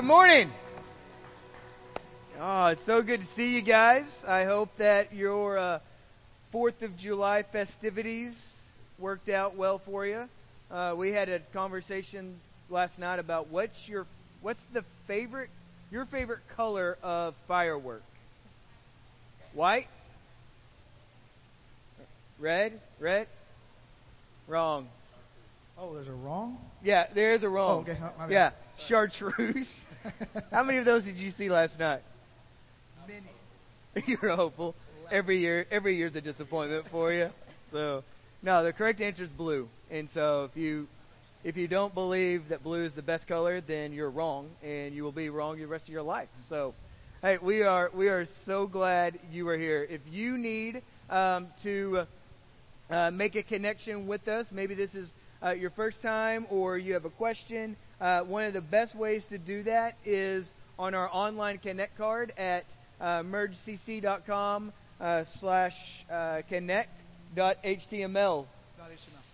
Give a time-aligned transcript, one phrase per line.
[0.00, 0.50] good morning.
[2.40, 4.06] Oh, it's so good to see you guys.
[4.26, 5.80] I hope that your uh,
[6.50, 8.32] Fourth of July festivities
[8.98, 10.24] worked out well for you.
[10.70, 12.40] Uh, we had a conversation
[12.70, 14.06] last night about what's your
[14.40, 15.50] what's the favorite
[15.90, 18.02] your favorite color of firework.
[19.52, 19.88] White.
[22.38, 22.80] Red.
[22.98, 23.26] Red.
[24.48, 24.88] Wrong.
[25.78, 26.56] Oh, there's a wrong?
[26.82, 27.84] Yeah, there's a wrong.
[27.86, 28.32] Oh, okay.
[28.32, 28.52] Yeah,
[28.88, 29.68] chartreuse.
[30.50, 32.02] How many of those did you see last night?
[33.06, 34.06] Many.
[34.06, 34.74] You're hopeful.
[35.10, 37.30] Every year, every year's a disappointment for you.
[37.72, 38.04] So,
[38.42, 39.68] no, the correct answer is blue.
[39.90, 40.86] And so, if you
[41.42, 45.02] if you don't believe that blue is the best color, then you're wrong, and you
[45.02, 46.28] will be wrong the rest of your life.
[46.48, 46.74] So,
[47.22, 49.86] hey, we are we are so glad you are here.
[49.88, 52.04] If you need um, to
[52.90, 55.10] uh, make a connection with us, maybe this is
[55.42, 59.22] uh, your first time or you have a question, uh, one of the best ways
[59.28, 60.46] to do that is
[60.78, 62.64] on our online connect card at
[63.00, 65.74] uh, mergecc.com uh, slash
[66.10, 68.46] uh, connect.html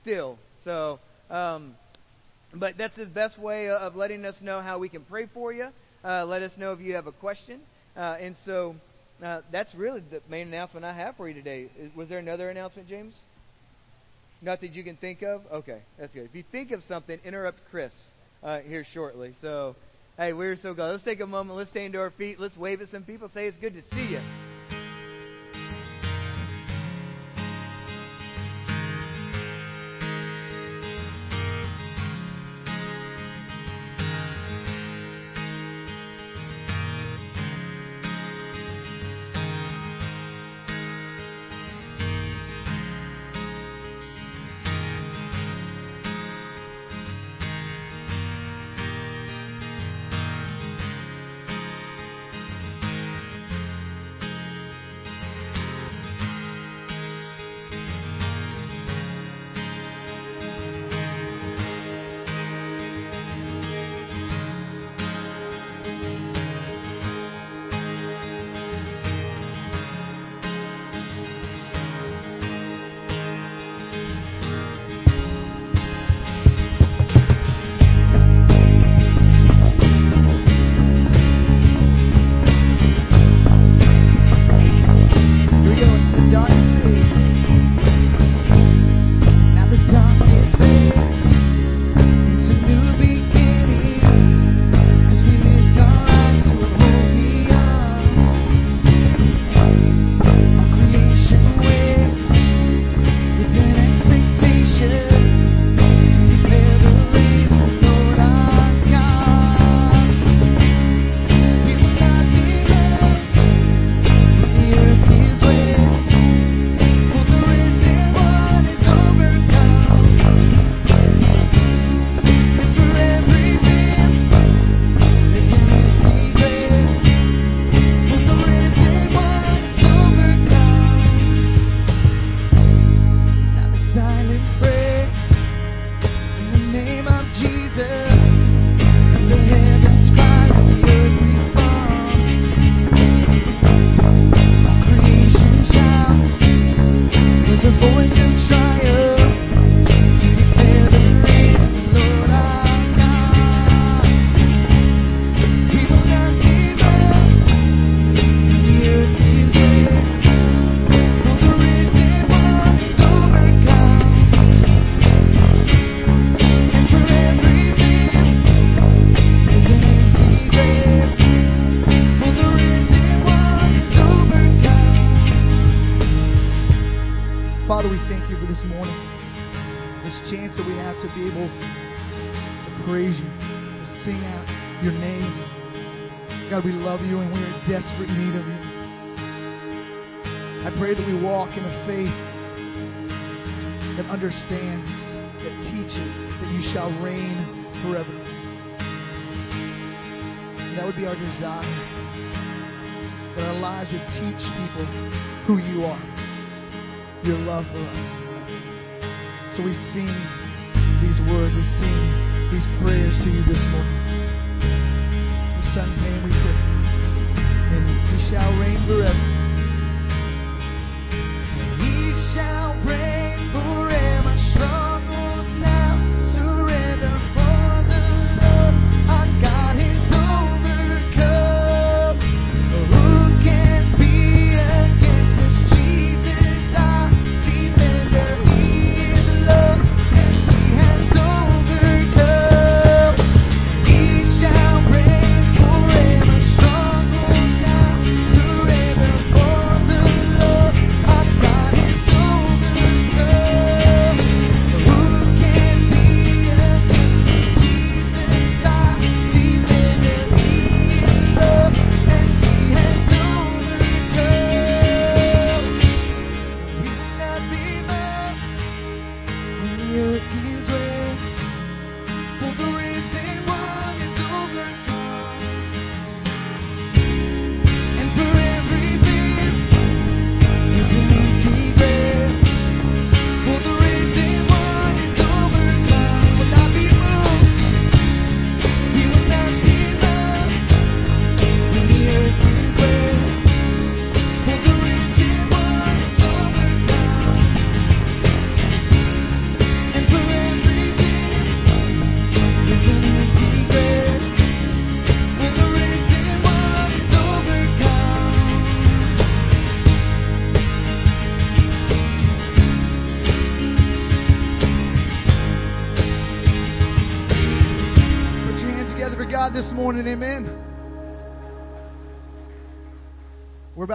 [0.03, 0.39] still.
[0.65, 0.99] So,
[1.31, 1.75] um,
[2.55, 5.69] but that's the best way of letting us know how we can pray for you.
[6.05, 7.61] Uh, let us know if you have a question.
[7.97, 8.77] Uh, and so
[9.23, 11.69] uh, that's really the main announcement I have for you today.
[11.97, 13.15] Was there another announcement, James?
[14.43, 15.43] Not that you can think of?
[15.51, 16.25] Okay, that's good.
[16.27, 17.93] If you think of something, interrupt Chris
[18.43, 19.35] uh, here shortly.
[19.41, 19.77] So,
[20.17, 20.91] hey, we're so glad.
[20.93, 21.57] Let's take a moment.
[21.57, 22.41] Let's stand to our feet.
[22.41, 23.29] Let's wave at some people.
[23.33, 24.46] Say it's good to see you.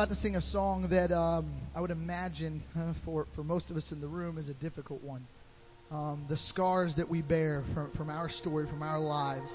[0.02, 3.78] about to sing a song that um, I would imagine uh, for, for most of
[3.78, 5.28] us in the room is a difficult one.
[5.92, 9.48] Um, the scars that we bear from, from our story, from our lives,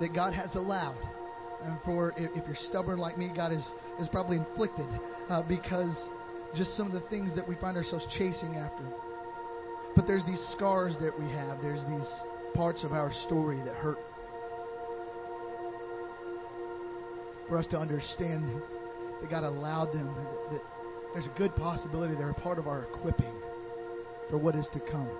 [0.00, 0.96] that God has allowed.
[1.62, 3.62] And for if, if you're stubborn like me, God is,
[4.00, 4.86] is probably inflicted
[5.28, 5.94] uh, because
[6.56, 8.84] just some of the things that we find ourselves chasing after.
[9.94, 12.08] But there's these scars that we have, there's these
[12.54, 13.98] parts of our story that hurt.
[17.50, 18.62] For us to understand
[19.20, 20.62] that God allowed them, that, that
[21.12, 23.34] there's a good possibility they're a part of our equipping
[24.28, 25.10] for what is to come.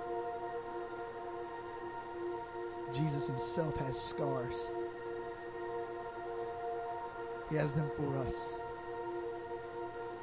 [2.94, 4.54] Jesus himself has scars.
[7.50, 8.34] He has them for us,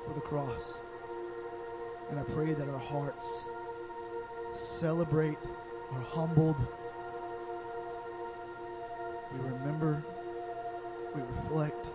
[0.08, 0.64] for the cross.
[2.10, 3.26] And I pray that our hearts
[4.80, 5.38] celebrate,
[5.92, 6.56] are humbled.
[9.34, 10.04] We remember,
[11.14, 11.90] we reflect,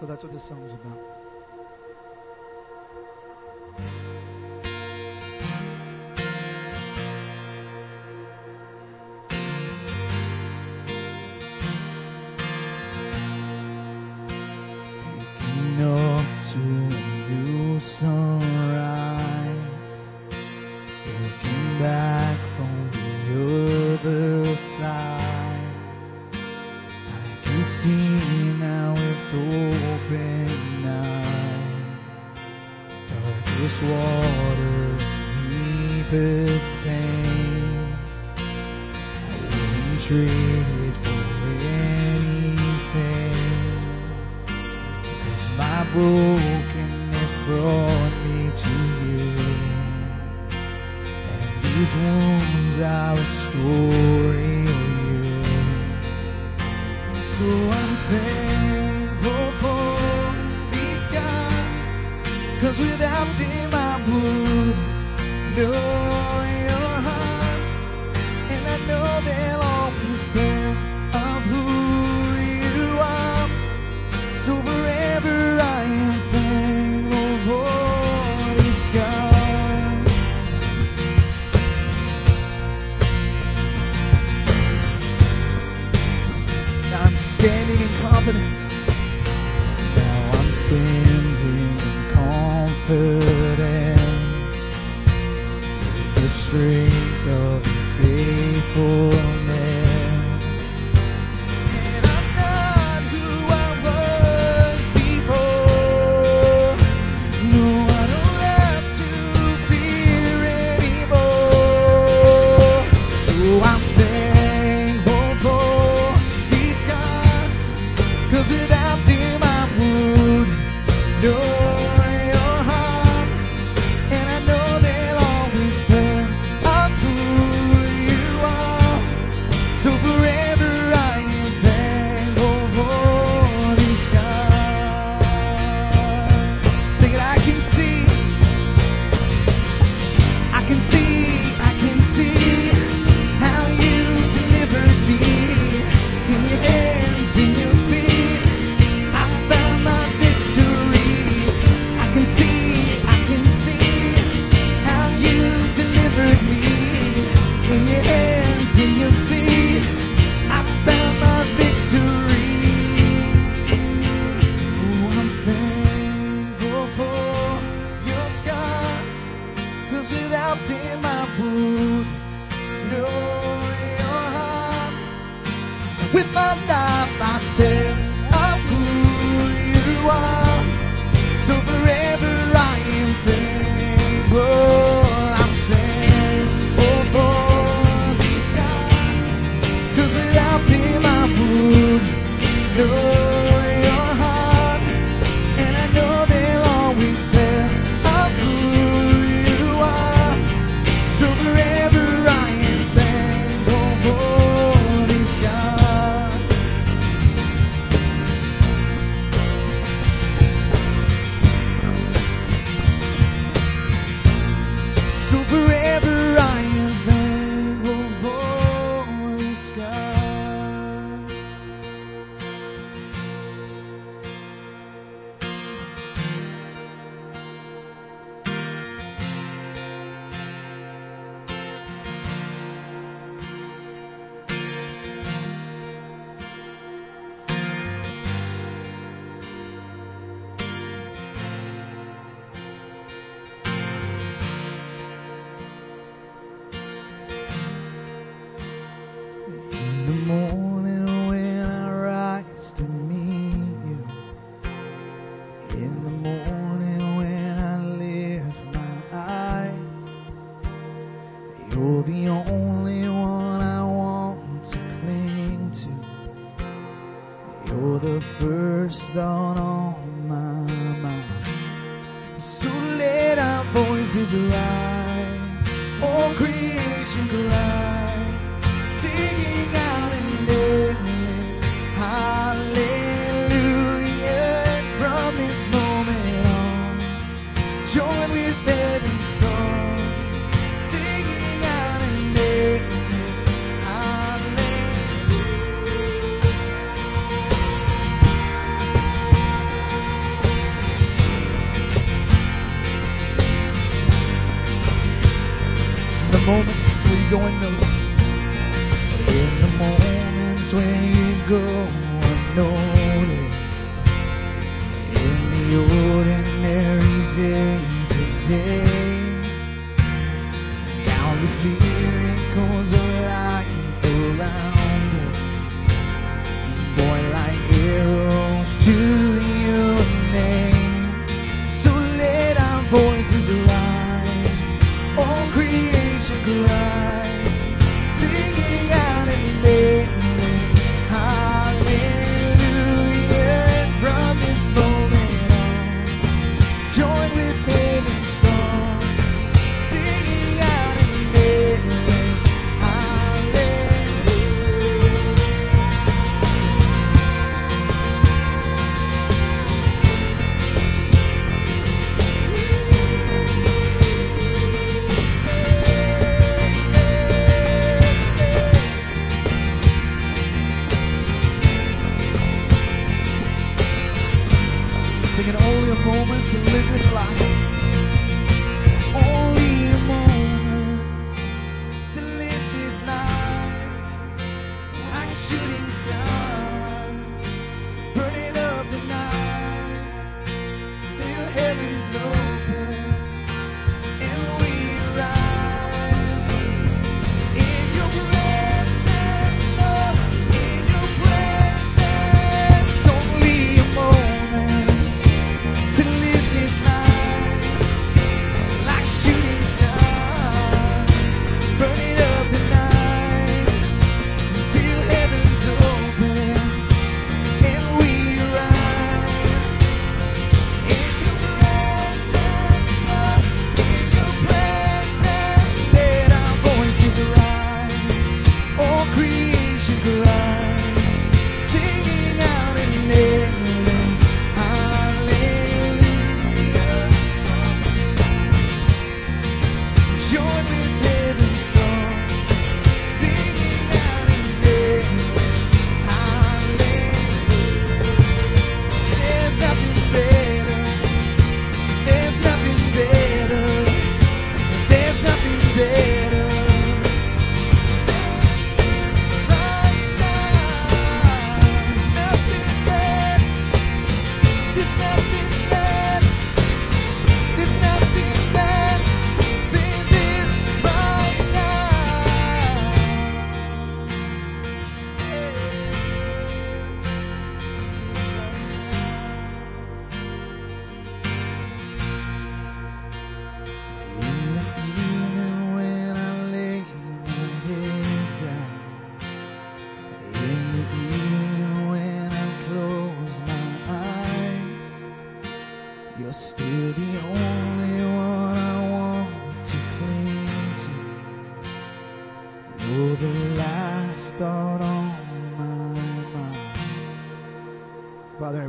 [0.00, 1.23] so that's what this song's about.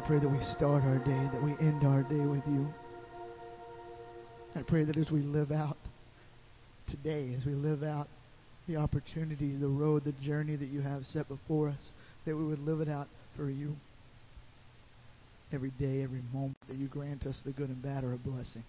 [0.06, 2.72] Pray that we start our day, that we end our day with you.
[4.56, 5.78] I pray that as we live out
[6.88, 8.08] today, as we live out
[8.68, 11.92] the opportunity, the road, the journey that you have set before us,
[12.26, 13.76] that we would live it out for you.
[15.54, 18.64] Every day, every moment, that you grant us the good and bad are a blessing.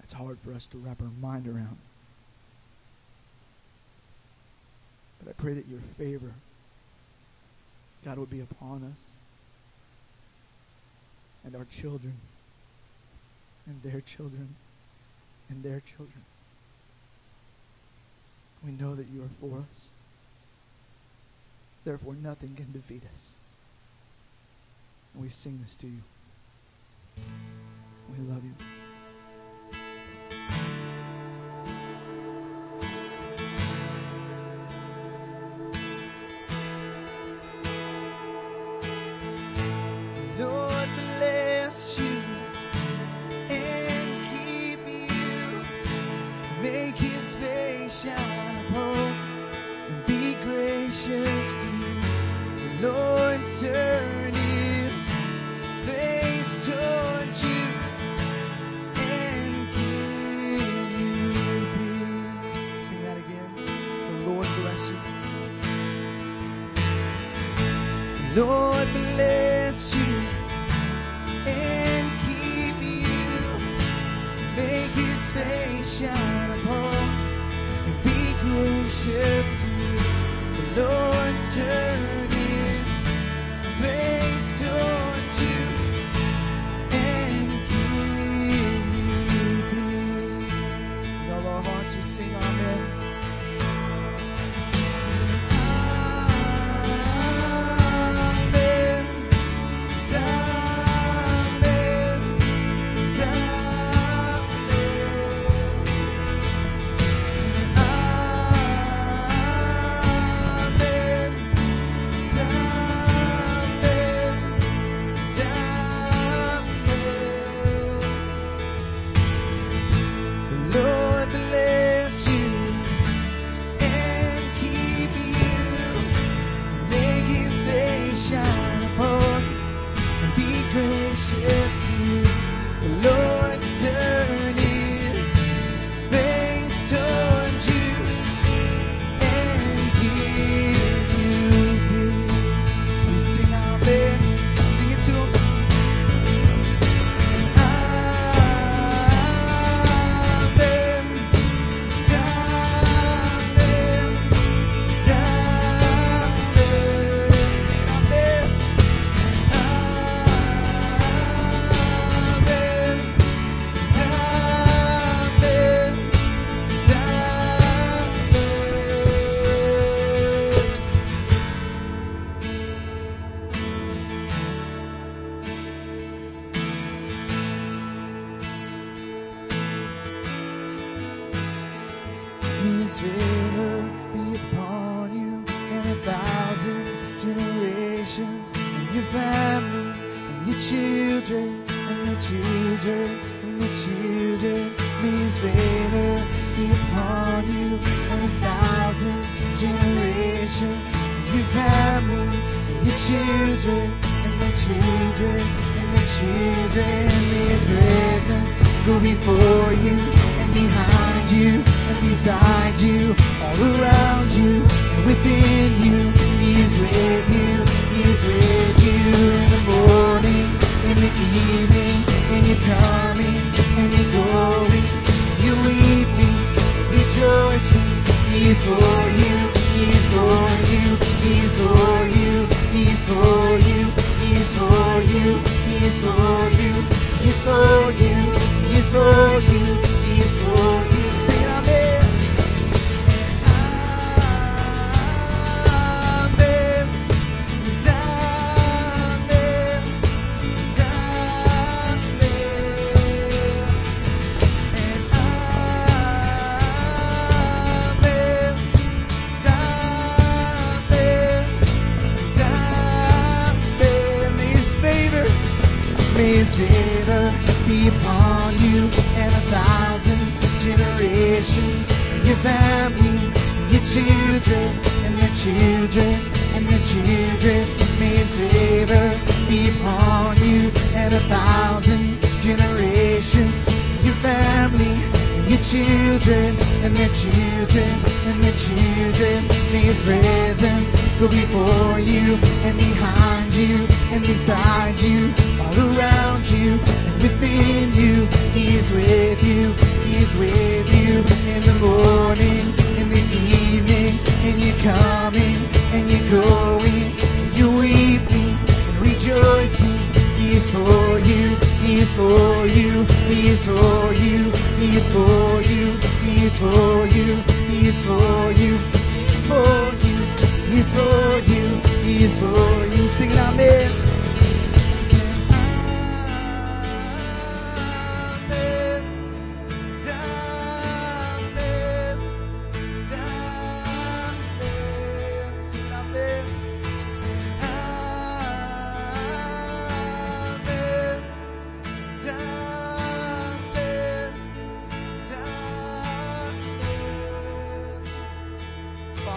[0.00, 1.76] That's hard for us to wrap our mind around.
[5.22, 6.32] But I pray that your favor,
[8.04, 8.98] God, would be upon us
[11.44, 12.14] and our children
[13.66, 14.56] and their children
[15.50, 16.24] and their children.
[18.64, 19.88] We know that you are for us.
[21.84, 23.37] Therefore, nothing can defeat us.
[25.14, 26.02] And we sing this to you.
[27.16, 28.87] We love you.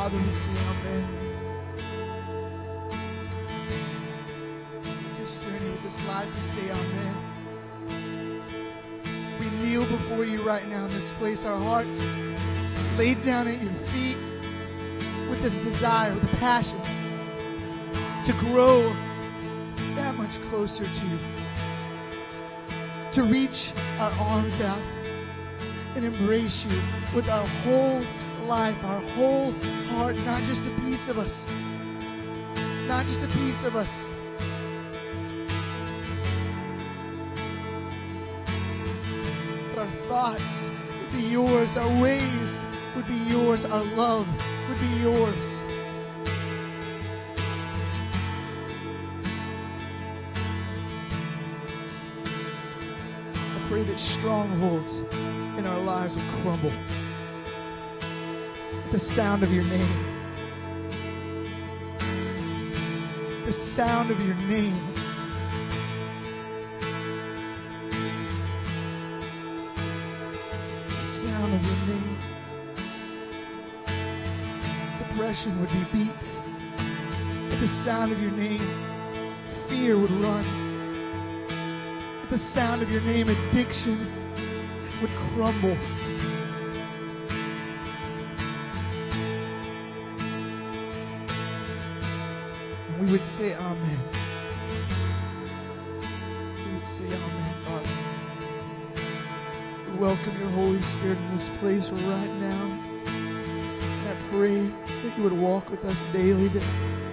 [0.02, 1.06] Father, we say amen.
[5.20, 7.14] This journey with this life, we say amen.
[9.40, 11.94] We kneel before you right now in this place, our hearts
[12.98, 14.18] laid down at your feet
[15.30, 16.82] with the desire, the passion
[18.26, 18.90] to grow
[20.02, 21.22] that much closer to you,
[23.14, 23.70] to reach
[24.02, 24.82] our arms out
[25.94, 26.82] and embrace you
[27.16, 28.02] with our whole
[28.46, 29.52] life, our whole
[29.90, 31.34] heart, not just a piece of us,
[32.88, 33.90] not just a piece of us.
[39.70, 40.52] But our thoughts
[41.00, 42.50] would be yours, our ways
[42.96, 44.28] would be yours, our love
[44.70, 45.36] would be yours.
[53.36, 54.92] I pray that strongholds
[55.58, 57.01] in our lives would crumble
[58.92, 60.06] the sound of your name.
[63.46, 64.76] The sound of your name.
[70.90, 72.18] The sound of your name.
[75.08, 76.24] Depression would be beat.
[77.54, 78.60] At the sound of your name,
[79.70, 80.46] fear would run.
[82.26, 84.00] At the sound of your name, addiction
[85.02, 86.01] would crumble.
[93.22, 94.02] Would say, Amen.
[96.58, 97.96] We would say, Amen, Father.
[99.86, 102.66] We welcome your Holy Spirit in this place right now.
[103.06, 106.66] And I pray that you would walk with us daily, that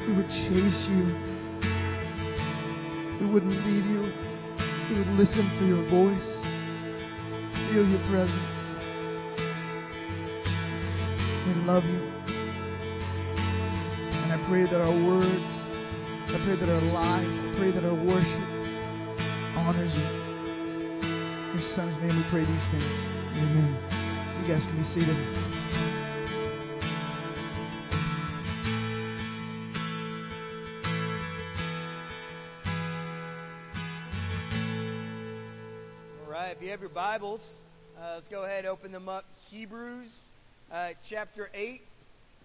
[0.09, 1.13] we would chase you.
[3.21, 4.09] We wouldn't leave you.
[4.89, 6.31] We would listen for your voice,
[7.69, 8.57] feel your presence.
[11.45, 12.01] We love you.
[14.25, 15.58] And I pray that our words,
[16.39, 18.49] I pray that our lives, I pray that our worship
[19.59, 20.07] honors you.
[21.03, 22.95] In your son's name we pray these things.
[23.35, 23.75] Amen.
[24.41, 25.19] You guys can be seated.
[36.23, 37.41] All right, if you have your Bibles,
[38.01, 39.25] uh, let's go ahead and open them up.
[39.51, 40.13] Hebrews
[40.71, 41.83] uh, chapter 8.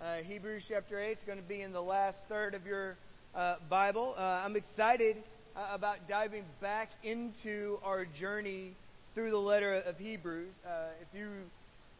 [0.02, 2.98] Uh, Hebrews chapter 8 is going to be in the last third of your
[3.36, 4.15] uh, Bible.
[4.17, 5.17] Uh, I'm excited
[5.56, 8.76] uh, about diving back into our journey
[9.13, 10.54] through the letter of Hebrews.
[10.65, 11.30] Uh, if you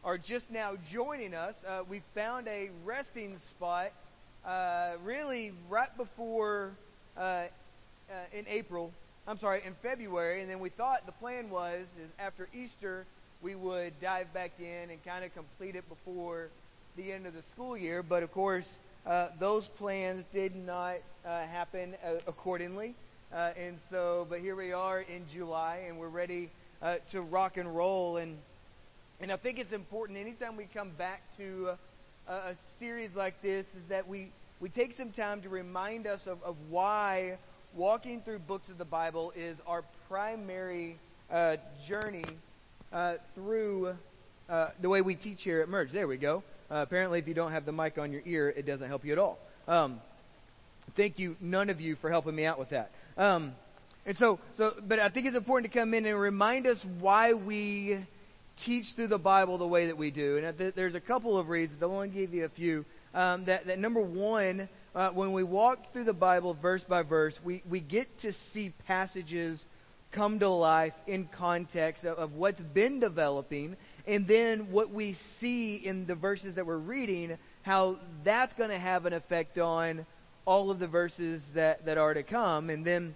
[0.04, 3.92] are just now joining us, uh, we found a resting spot
[4.46, 6.72] uh, really right before
[7.16, 8.92] in April.
[9.26, 13.06] I'm sorry, in February, and then we thought the plan was is after Easter
[13.44, 16.48] we would dive back in and kind of complete it before
[16.96, 18.02] the end of the school year.
[18.02, 18.64] But of course,
[19.06, 22.94] uh, those plans did not uh, happen uh, accordingly,
[23.34, 24.26] uh, and so.
[24.30, 28.16] But here we are in July, and we're ready uh, to rock and roll.
[28.16, 28.38] And
[29.20, 31.74] and I think it's important anytime we come back to
[32.26, 36.22] a, a series like this is that we we take some time to remind us
[36.26, 37.36] of, of why
[37.74, 40.96] walking through books of the Bible is our primary
[41.86, 42.24] journey
[43.34, 43.94] through
[44.80, 45.92] the way we teach here at Merge.
[45.92, 46.42] There we go.
[46.74, 49.12] Uh, apparently, if you don't have the mic on your ear, it doesn't help you
[49.12, 49.38] at all.
[49.68, 50.00] Um,
[50.96, 52.90] thank you, none of you, for helping me out with that.
[53.16, 53.52] Um,
[54.04, 57.32] and so, so, but I think it's important to come in and remind us why
[57.32, 58.04] we
[58.66, 60.38] teach through the Bible the way that we do.
[60.38, 61.80] And th- there's a couple of reasons.
[61.80, 62.84] I want to give you a few.
[63.14, 67.38] Um, that, that number one, uh, when we walk through the Bible verse by verse,
[67.44, 69.60] we, we get to see passages
[70.10, 75.76] come to life in context of, of what's been developing, and then what we see
[75.76, 80.04] in the verses that we're reading, how that's going to have an effect on
[80.44, 82.68] all of the verses that, that are to come.
[82.68, 83.14] And then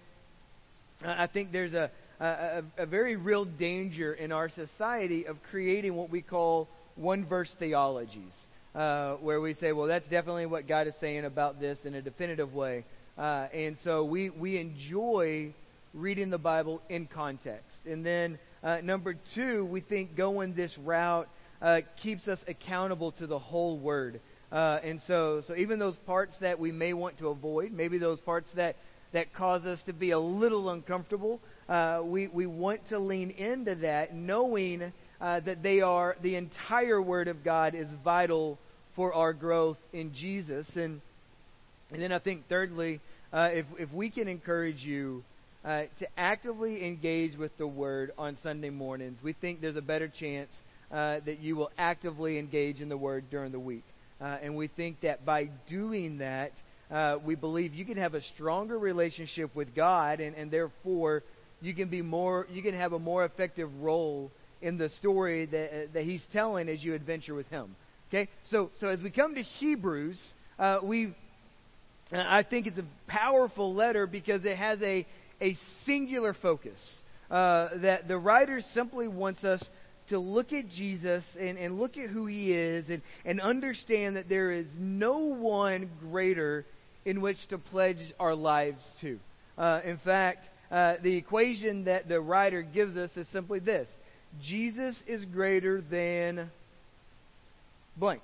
[1.05, 6.11] I think there's a, a, a very real danger in our society of creating what
[6.11, 8.35] we call one verse theologies
[8.75, 12.03] uh, where we say, well, that's definitely what God is saying about this in a
[12.03, 12.85] definitive way.
[13.17, 15.53] Uh, and so we, we enjoy
[15.93, 17.77] reading the Bible in context.
[17.87, 21.29] And then, uh, number two, we think going this route
[21.63, 24.21] uh, keeps us accountable to the whole Word.
[24.51, 28.19] Uh, and so, so even those parts that we may want to avoid, maybe those
[28.21, 28.77] parts that,
[29.13, 33.75] that cause us to be a little uncomfortable, uh, we, we want to lean into
[33.75, 38.59] that, knowing uh, that they are the entire Word of God is vital
[38.97, 40.67] for our growth in Jesus.
[40.75, 41.01] And
[41.91, 43.01] and then I think thirdly,
[43.33, 45.25] uh, if if we can encourage you
[45.65, 50.09] uh, to actively engage with the Word on Sunday mornings, we think there's a better
[50.09, 50.51] chance
[50.91, 53.85] uh, that you will actively engage in the Word during the week.
[54.21, 56.53] Uh, and we think that by doing that,
[56.91, 61.23] uh, we believe you can have a stronger relationship with God, and, and therefore
[61.61, 64.31] you can be more, you can have a more effective role
[64.63, 67.77] in the story that, uh, that He's telling as you adventure with Him.
[68.09, 70.19] Okay, so so as we come to Hebrews,
[70.83, 71.15] we
[72.11, 75.07] I think it's a powerful letter because it has a,
[75.41, 76.81] a singular focus.
[77.31, 79.63] Uh, that the writer simply wants us
[80.09, 84.29] to look at Jesus and, and look at who he is and, and understand that
[84.29, 86.65] there is no one greater
[87.05, 89.19] in which to pledge our lives to.
[89.59, 93.89] Uh, in fact, uh, the equation that the writer gives us is simply this
[94.43, 96.51] Jesus is greater than
[97.97, 98.23] blank.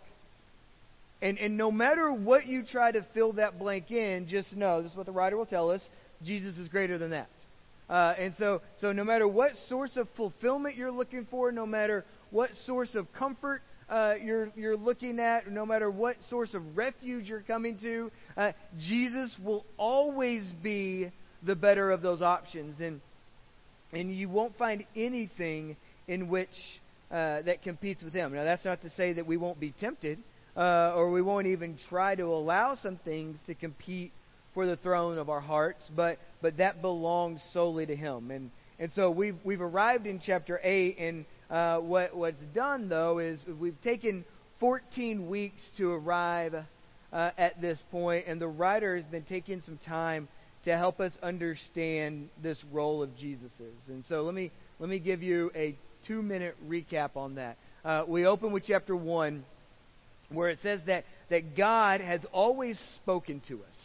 [1.22, 4.90] And, and no matter what you try to fill that blank in, just know this
[4.90, 5.80] is what the writer will tell us
[6.22, 7.28] Jesus is greater than that.
[7.88, 12.04] Uh, and so, so no matter what source of fulfillment you're looking for, no matter
[12.30, 17.28] what source of comfort uh, you're, you're looking at, no matter what source of refuge
[17.28, 22.80] you're coming to, uh, Jesus will always be the better of those options.
[22.80, 23.00] And,
[23.92, 25.76] and you won't find anything
[26.08, 26.48] in which
[27.10, 28.34] uh, that competes with him.
[28.34, 30.18] Now, that's not to say that we won't be tempted
[30.56, 34.12] uh, or we won't even try to allow some things to compete
[34.54, 38.30] for the throne of our hearts, but but that belongs solely to Him.
[38.30, 43.18] And and so we've we've arrived in chapter eight, and uh, what what's done though
[43.18, 44.24] is we've taken
[44.60, 46.54] 14 weeks to arrive
[47.12, 50.28] uh, at this point, and the writer has been taking some time
[50.64, 53.76] to help us understand this role of Jesus's.
[53.88, 57.56] And so let me let me give you a two minute recap on that.
[57.84, 59.44] Uh, we open with chapter one,
[60.30, 63.76] where it says that that God has always spoken to us.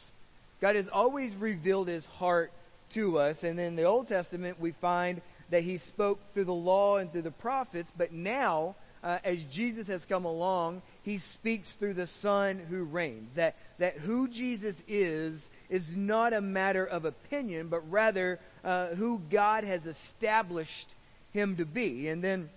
[0.62, 2.52] God has always revealed his heart
[2.93, 3.38] to us.
[3.43, 7.24] And in the Old Testament, we find that he spoke through the law and through
[7.24, 7.89] the prophets.
[7.98, 13.32] But now, uh, as Jesus has come along, he speaks through the Son who reigns.
[13.36, 19.22] That, that who Jesus is is not a matter of opinion, but rather uh, who
[19.32, 20.88] God has established
[21.32, 22.08] him to be.
[22.08, 22.50] And then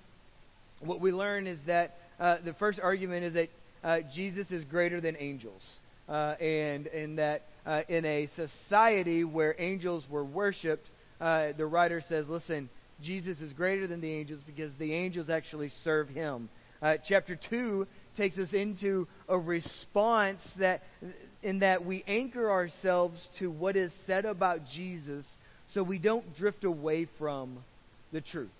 [0.80, 3.48] what we learn is that uh, the first argument is that
[3.84, 5.62] uh, Jesus is greater than angels.
[6.08, 10.88] Uh, and, and that uh, in a society where angels were worshipped,
[11.20, 12.68] uh, the writer says, listen,
[13.03, 16.48] Jesus is greater than the angels because the angels actually serve him.
[16.81, 20.83] Uh, chapter 2 takes us into a response that
[21.42, 25.25] in that we anchor ourselves to what is said about Jesus
[25.72, 27.59] so we don't drift away from
[28.12, 28.51] the truth.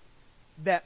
[0.63, 0.83] That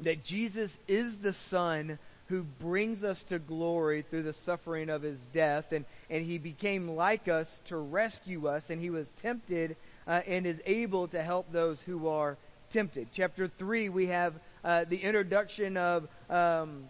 [0.00, 5.18] that Jesus is the Son who brings us to glory through the suffering of his
[5.32, 5.66] death.
[5.72, 10.46] And, and he became like us to rescue us, and he was tempted uh, and
[10.46, 12.38] is able to help those who are
[12.72, 13.08] tempted.
[13.14, 14.34] Chapter 3, we have
[14.64, 16.84] uh, the introduction of um,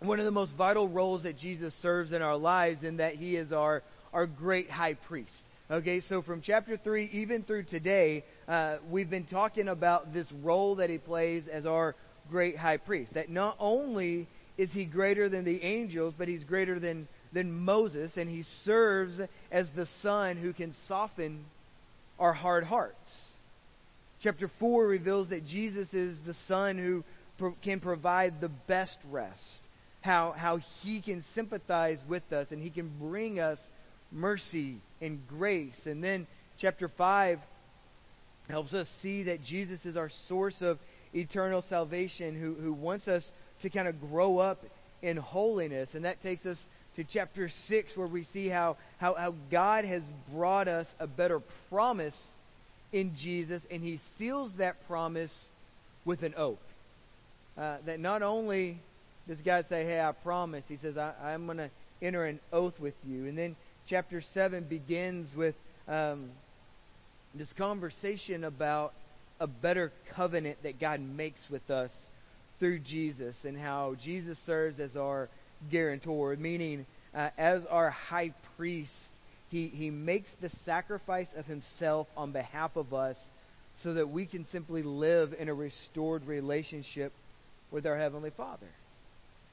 [0.00, 3.36] one of the most vital roles that Jesus serves in our lives, in that he
[3.36, 5.42] is our, our great high priest.
[5.70, 10.76] Okay, so from chapter 3 even through today, uh, we've been talking about this role
[10.76, 11.94] that he plays as our
[12.32, 13.14] great high priest.
[13.14, 14.26] That not only
[14.58, 19.20] is he greater than the angels, but he's greater than, than Moses, and he serves
[19.52, 21.44] as the Son who can soften
[22.18, 22.96] our hard hearts.
[24.22, 27.04] Chapter 4 reveals that Jesus is the Son who
[27.38, 29.40] pro- can provide the best rest.
[30.00, 33.58] How, how he can sympathize with us and he can bring us
[34.10, 35.78] mercy and grace.
[35.86, 36.26] And then
[36.60, 37.38] chapter 5
[38.48, 40.78] helps us see that Jesus is our source of
[41.14, 43.24] eternal salvation, who, who wants us
[43.62, 44.58] to kind of grow up
[45.02, 45.88] in holiness.
[45.94, 46.58] And that takes us
[46.96, 50.02] to chapter 6, where we see how, how, how God has
[50.32, 51.40] brought us a better
[51.70, 52.16] promise
[52.92, 55.32] in Jesus, and He seals that promise
[56.04, 56.58] with an oath.
[57.56, 58.78] Uh, that not only
[59.26, 61.70] does God say, Hey, I promise, He says, I, I'm going to
[62.02, 63.26] enter an oath with you.
[63.26, 63.56] And then
[63.88, 65.54] chapter 7 begins with
[65.88, 66.30] um,
[67.34, 68.92] this conversation about
[69.42, 71.90] a better covenant that God makes with us
[72.60, 75.28] through Jesus and how Jesus serves as our
[75.68, 78.92] guarantor, meaning uh, as our high priest,
[79.48, 83.16] he, he makes the sacrifice of himself on behalf of us
[83.82, 87.12] so that we can simply live in a restored relationship
[87.72, 88.68] with our Heavenly Father.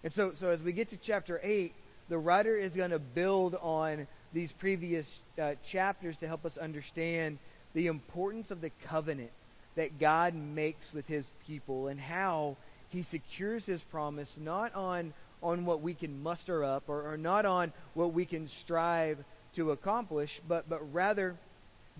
[0.03, 1.73] And so, so as we get to chapter 8,
[2.09, 5.07] the writer is going to build on these previous
[5.41, 7.39] uh, chapters to help us understand
[7.73, 9.31] the importance of the covenant
[9.79, 12.57] that God makes with his people and how
[12.89, 17.45] he secures his promise not on, on what we can muster up or, or not
[17.45, 19.17] on what we can strive
[19.55, 21.33] to accomplish, but, but rather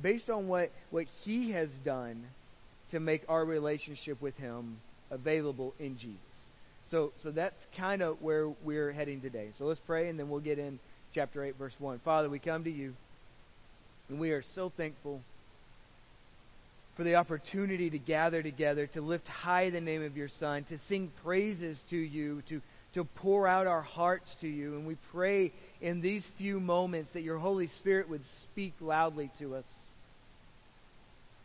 [0.04, 2.26] based on what, what he has done
[2.92, 6.20] to make our relationship with him available in Jesus.
[6.92, 9.52] So, so that's kind of where we're heading today.
[9.58, 10.80] So let's pray, and then we'll get in
[11.16, 12.02] chapter 8, verse 1.
[12.04, 12.94] Father, we come to you,
[14.10, 15.22] and we are so thankful
[17.00, 20.78] for the opportunity to gather together, to lift high the name of your Son, to
[20.90, 22.62] sing praises to you, to,
[22.94, 24.76] to pour out our hearts to you.
[24.76, 29.56] And we pray in these few moments that your Holy Spirit would speak loudly to
[29.56, 29.64] us.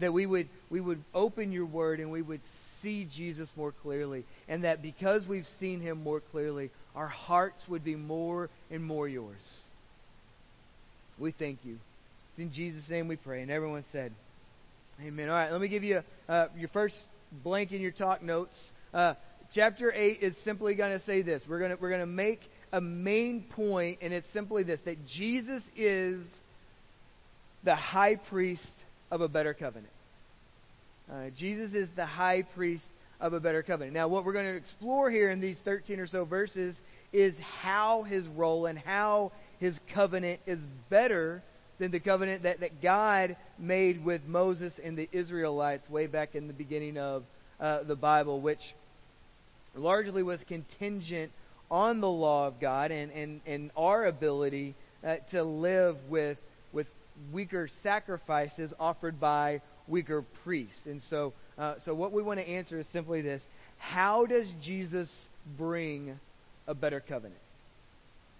[0.01, 2.41] That we would, we would open your word and we would
[2.83, 4.25] see Jesus more clearly.
[4.49, 9.07] And that because we've seen him more clearly, our hearts would be more and more
[9.07, 9.61] yours.
[11.17, 11.79] We thank you.
[12.33, 13.43] It's in Jesus' name we pray.
[13.43, 14.13] And everyone said,
[15.03, 15.29] Amen.
[15.29, 16.95] All right, let me give you uh, your first
[17.43, 18.55] blank in your talk notes.
[18.93, 19.15] Uh,
[19.53, 21.43] chapter 8 is simply going to say this.
[21.49, 22.41] We're going we're to make
[22.73, 26.25] a main point, and it's simply this that Jesus is
[27.65, 28.63] the high priest
[29.11, 29.93] of a better covenant.
[31.13, 32.85] Uh, Jesus is the high priest
[33.21, 33.95] of a better covenant.
[33.95, 36.77] Now, what we're going to explore here in these 13 or so verses
[37.13, 41.43] is how his role and how his covenant is better
[41.79, 46.47] than the covenant that, that God made with Moses and the Israelites way back in
[46.47, 47.25] the beginning of
[47.61, 48.61] uh, the Bible, which
[49.75, 51.33] largely was contingent
[51.71, 56.39] on the law of God and, and, and our ability uh, to live with,
[56.73, 56.87] with
[57.33, 60.87] weaker sacrifices offered by weaker priests.
[60.87, 63.43] And so, uh, so what we want to answer is simply this
[63.79, 65.11] How does Jesus
[65.59, 66.19] bring
[66.67, 67.41] a better covenant?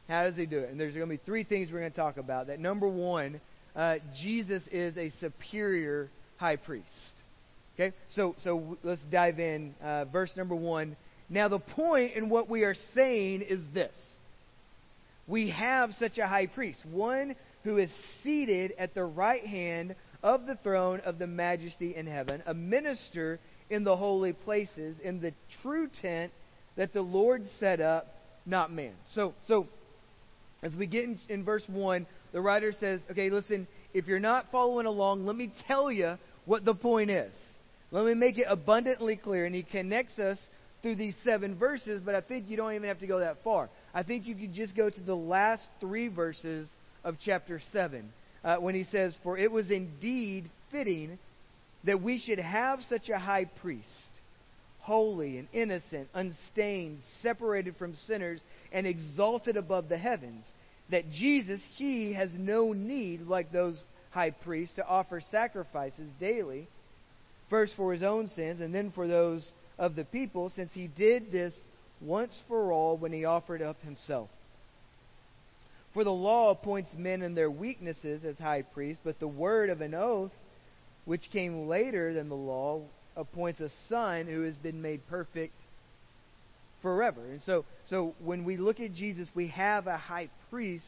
[0.09, 0.71] How does he do it?
[0.71, 2.49] And there's going to be three things we're going to talk about.
[2.49, 3.41] That number one,
[3.75, 6.89] uh, Jesus is a superior high priest.
[7.75, 9.75] Okay, so so let's dive in.
[9.83, 10.97] Uh, verse number one.
[11.29, 13.95] Now the point in what we are saying is this:
[15.27, 17.35] we have such a high priest, one
[17.65, 17.91] who is
[18.23, 23.41] seated at the right hand of the throne of the Majesty in heaven, a minister
[23.71, 25.33] in the holy places, in the
[25.63, 26.31] true tent
[26.77, 28.07] that the Lord set up,
[28.47, 28.93] not man.
[29.15, 29.67] So so
[30.65, 34.47] as we get in, in verse 1, the writer says, okay, listen, if you're not
[34.51, 37.33] following along, let me tell you what the point is.
[37.91, 39.45] Let me make it abundantly clear.
[39.45, 40.39] And he connects us
[40.81, 43.69] through these seven verses, but I think you don't even have to go that far.
[43.93, 46.69] I think you could just go to the last three verses
[47.05, 48.11] of chapter 7
[48.43, 51.19] uh, when he says, For it was indeed fitting
[51.85, 53.89] that we should have such a high priest,
[54.81, 58.41] holy and innocent, unstained, separated from sinners,
[58.75, 60.45] and exalted above the heavens,
[60.91, 66.67] that Jesus, he has no need, like those high priests, to offer sacrifices daily,
[67.49, 69.49] first for his own sins and then for those
[69.79, 71.55] of the people, since he did this
[72.01, 74.29] once for all when he offered up himself.
[75.95, 79.81] For the law appoints men in their weaknesses as high priests, but the word of
[79.81, 80.33] an oath,
[81.05, 82.83] which came later than the law,
[83.17, 85.55] appoints a son who has been made perfect
[86.85, 87.23] forever.
[87.25, 90.85] And so, so when we look at Jesus, we have a high priest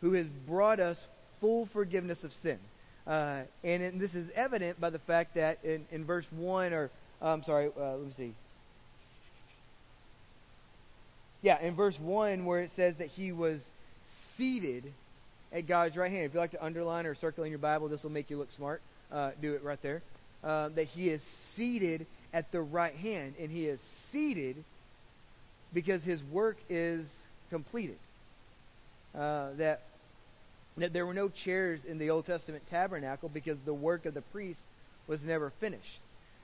[0.00, 0.98] who has brought us
[1.40, 2.58] full forgiveness of sin.
[3.06, 6.90] Uh, and, and, this is evident by the fact that in, in verse 1, or
[7.22, 8.34] I'm sorry, uh, let me see.
[11.42, 13.60] Yeah, in verse 1, where it says that he was
[14.36, 14.92] seated
[15.52, 16.24] at God's right hand.
[16.24, 18.50] If you like to underline or circle in your Bible, this will make you look
[18.56, 18.82] smart.
[19.12, 20.02] Uh, do it right there.
[20.42, 21.20] Uh, that he is
[21.54, 23.78] seated at the right hand, and he is
[24.10, 24.56] seated
[25.72, 27.06] because his work is
[27.50, 27.98] completed.
[29.14, 29.82] Uh, that,
[30.76, 34.20] that there were no chairs in the Old Testament tabernacle because the work of the
[34.20, 34.60] priest
[35.06, 36.00] was never finished.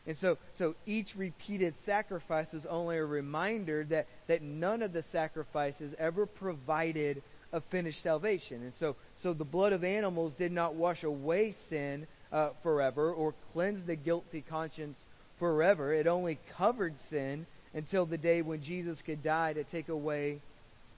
[0.06, 5.04] And so, so each repeated sacrifice was only a reminder that, that none of the
[5.12, 8.62] sacrifices ever provided a finished salvation.
[8.62, 13.34] And so, so the blood of animals did not wash away sin uh, forever or
[13.52, 14.98] cleanse the guilty conscience
[15.38, 15.92] forever.
[15.92, 20.40] It only covered sin until the day when Jesus could die to take away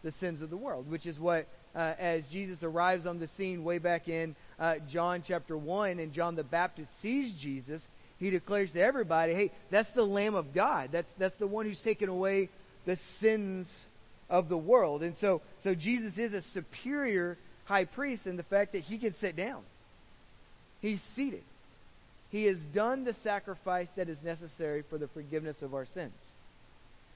[0.03, 3.64] the sins of the world, which is what, uh, as Jesus arrives on the scene
[3.64, 7.81] way back in uh, John chapter 1, and John the Baptist sees Jesus,
[8.18, 10.91] he declares to everybody, hey, that's the Lamb of God.
[10.93, 12.49] That's, that's the one who's taken away
[12.87, 13.66] the sins
[14.29, 15.03] of the world.
[15.03, 19.14] And so, so Jesus is a superior high priest in the fact that he can
[19.20, 19.62] sit down.
[20.81, 21.43] He's seated.
[22.31, 26.12] He has done the sacrifice that is necessary for the forgiveness of our sins.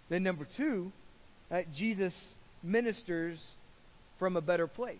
[0.08, 0.92] Then, number two,
[1.50, 2.14] uh, Jesus
[2.62, 3.38] ministers
[4.18, 4.98] from a better place.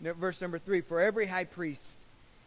[0.00, 1.80] Verse number three For every high priest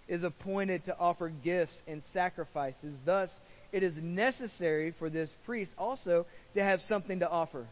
[0.08, 2.95] is appointed to offer gifts and sacrifices.
[3.06, 3.30] Thus,
[3.72, 6.26] it is necessary for this priest also
[6.56, 7.66] to have something to offer.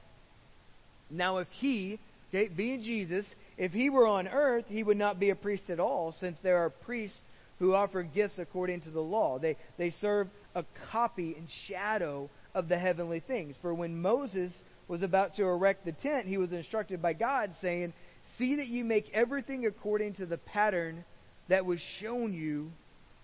[1.09, 1.99] Now, if he,
[2.29, 3.25] okay, being Jesus,
[3.57, 6.57] if he were on earth, he would not be a priest at all, since there
[6.57, 7.19] are priests
[7.59, 9.37] who offer gifts according to the law.
[9.37, 13.55] They, they serve a copy and shadow of the heavenly things.
[13.61, 14.51] For when Moses
[14.87, 17.93] was about to erect the tent, he was instructed by God, saying,
[18.37, 21.03] See that you make everything according to the pattern
[21.49, 22.71] that was shown you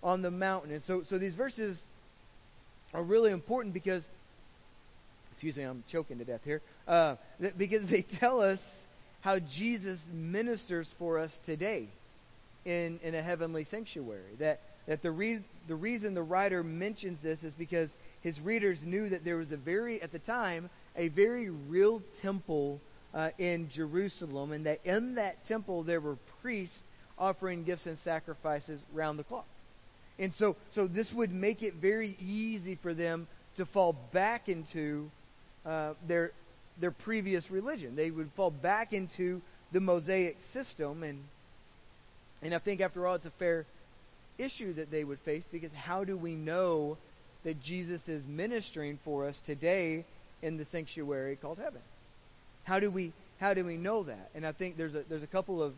[0.02, 0.72] on the mountain.
[0.72, 1.78] And so, so these verses
[2.92, 4.02] are really important because
[5.32, 6.62] excuse me, I'm choking to death here.
[6.88, 7.16] Uh,
[7.58, 8.58] because they tell us
[9.20, 11.88] how Jesus ministers for us today
[12.66, 14.34] in, in a heavenly sanctuary.
[14.40, 17.88] That, that the, re- the reason the writer mentions this is because
[18.20, 22.80] his readers knew that there was a very, at the time, a very real temple
[23.14, 26.76] uh, in Jerusalem, and that in that temple there were priests
[27.16, 29.46] offering gifts and sacrifices round the clock.
[30.18, 35.10] And so, so this would make it very easy for them to fall back into
[35.64, 36.32] uh, their
[36.78, 37.96] their previous religion.
[37.96, 39.40] They would fall back into
[39.72, 41.24] the Mosaic system, and
[42.42, 43.66] and I think after all, it's a fair
[44.38, 46.98] issue that they would face because how do we know
[47.44, 50.04] that Jesus is ministering for us today
[50.42, 51.80] in the sanctuary called heaven?
[52.64, 54.30] How do we how do we know that?
[54.34, 55.74] And I think there's a there's a couple of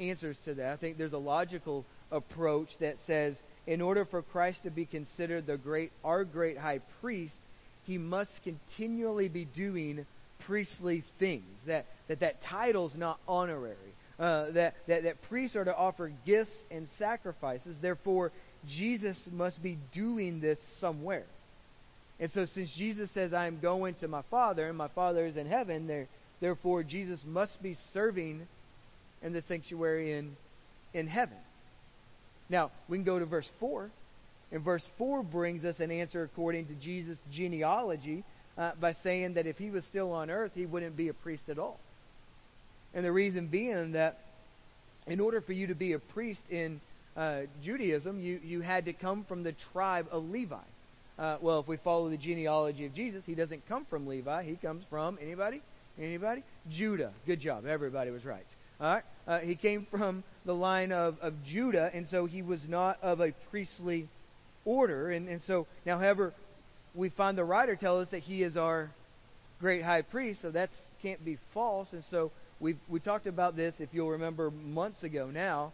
[0.00, 0.72] answers to that.
[0.72, 3.36] I think there's a logical approach that says
[3.66, 7.34] in order for Christ to be considered the great our great high priest,
[7.84, 10.06] he must continually be doing
[10.46, 11.44] priestly things.
[11.66, 13.94] That that, that title's not honorary.
[14.22, 17.76] Uh, that, that, that priests are to offer gifts and sacrifices.
[17.82, 18.30] Therefore,
[18.68, 21.24] Jesus must be doing this somewhere.
[22.20, 25.36] And so, since Jesus says, I am going to my Father, and my Father is
[25.36, 26.06] in heaven, there,
[26.40, 28.46] therefore, Jesus must be serving
[29.22, 30.36] in the sanctuary in,
[30.94, 31.38] in heaven.
[32.48, 33.90] Now, we can go to verse 4.
[34.52, 38.22] And verse 4 brings us an answer according to Jesus' genealogy
[38.56, 41.48] uh, by saying that if he was still on earth, he wouldn't be a priest
[41.48, 41.80] at all.
[42.94, 44.18] And the reason being that
[45.06, 46.80] in order for you to be a priest in
[47.16, 50.56] uh, Judaism, you, you had to come from the tribe of Levi.
[51.18, 54.44] Uh, well, if we follow the genealogy of Jesus, he doesn't come from Levi.
[54.44, 55.62] He comes from anybody?
[55.98, 56.42] Anybody?
[56.70, 57.12] Judah.
[57.26, 57.66] Good job.
[57.66, 58.46] Everybody was right.
[58.80, 59.04] All right.
[59.26, 63.20] Uh, he came from the line of, of Judah, and so he was not of
[63.20, 64.08] a priestly
[64.64, 65.10] order.
[65.10, 66.32] And, and so now, however,
[66.94, 68.90] we find the writer tell us that he is our
[69.60, 70.70] great high priest, so that
[71.02, 71.88] can't be false.
[71.92, 72.32] And so
[72.62, 75.72] we we talked about this, if you'll remember, months ago now,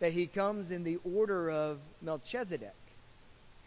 [0.00, 2.74] that he comes in the order of Melchizedek.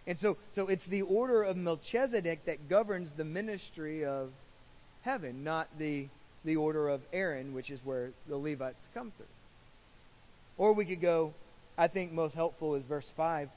[0.05, 4.30] And so, so it's the order of Melchizedek that governs the ministry of
[5.01, 6.07] heaven, not the,
[6.45, 9.26] the order of Aaron, which is where the Levites come through.
[10.57, 11.34] Or we could go,
[11.78, 13.49] I think most helpful is verse 5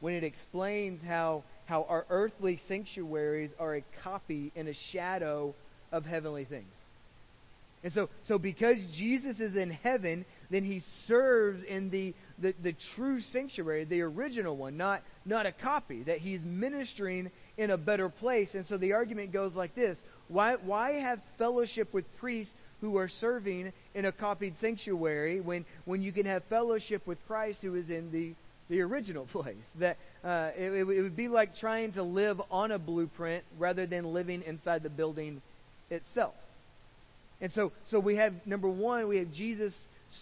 [0.00, 5.54] when it explains how, how our earthly sanctuaries are a copy and a shadow
[5.90, 6.72] of heavenly things.
[7.84, 12.74] And so, so because Jesus is in heaven, then he serves in the, the, the
[12.96, 18.08] true sanctuary, the original one, not, not a copy, that he's ministering in a better
[18.08, 18.50] place.
[18.54, 23.08] And so the argument goes like this why, why have fellowship with priests who are
[23.08, 27.88] serving in a copied sanctuary when, when you can have fellowship with Christ who is
[27.90, 28.34] in the
[28.68, 29.56] the original place.
[29.80, 34.12] That uh, it, it would be like trying to live on a blueprint rather than
[34.12, 35.40] living inside the building
[35.90, 36.34] itself.
[37.40, 39.74] And so, so we have number one, we have Jesus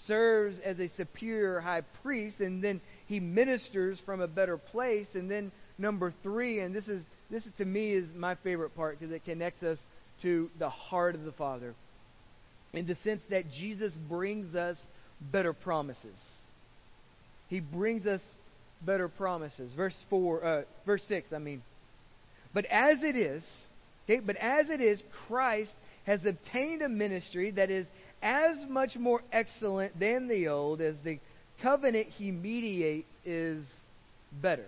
[0.07, 5.07] serves as a superior high priest, and then he ministers from a better place.
[5.15, 9.15] And then number three, and this is this to me is my favorite part because
[9.15, 9.79] it connects us
[10.23, 11.75] to the heart of the Father,
[12.73, 14.77] in the sense that Jesus brings us
[15.33, 16.17] better promises.
[17.49, 18.21] He brings us
[18.85, 19.73] better promises.
[19.75, 21.33] Verse four, uh, verse six.
[21.33, 21.63] I mean,
[22.53, 23.45] but as it is,
[24.09, 25.73] okay, but as it is, Christ
[26.07, 27.87] has obtained a ministry that is
[28.23, 31.19] as much more excellent than the old as the
[31.63, 33.67] covenant he mediates is
[34.43, 34.67] better.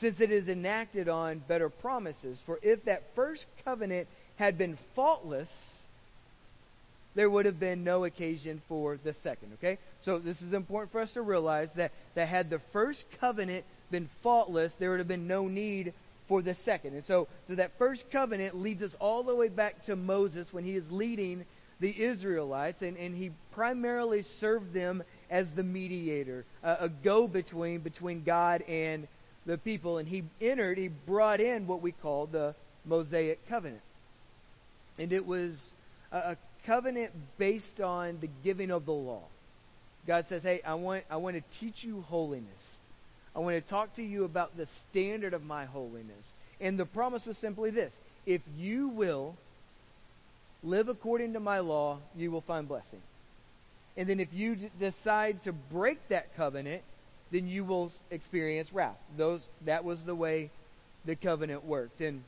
[0.00, 2.38] Since it is enacted on better promises.
[2.46, 5.48] For if that first covenant had been faultless,
[7.14, 9.52] there would have been no occasion for the second.
[9.54, 9.78] Okay?
[10.04, 14.10] So this is important for us to realize that, that had the first covenant been
[14.22, 15.94] faultless, there would have been no need
[16.28, 16.94] for the second.
[16.94, 20.64] And so, so that first covenant leads us all the way back to Moses when
[20.64, 21.44] he is leading
[21.80, 28.22] the Israelites, and, and he primarily served them as the mediator, a go between between
[28.24, 29.08] God and
[29.44, 29.98] the people.
[29.98, 32.54] And he entered, he brought in what we call the
[32.84, 33.82] Mosaic covenant.
[34.98, 35.54] And it was
[36.12, 39.22] a, a covenant based on the giving of the law.
[40.06, 42.60] God says, Hey, I want, I want to teach you holiness.
[43.34, 46.24] I want to talk to you about the standard of my holiness.
[46.60, 47.92] And the promise was simply this
[48.26, 49.34] if you will
[50.62, 53.02] live according to my law, you will find blessing.
[53.96, 56.82] And then if you d- decide to break that covenant,
[57.30, 58.96] then you will experience wrath.
[59.16, 60.50] Those that was the way
[61.04, 62.00] the covenant worked.
[62.00, 62.22] And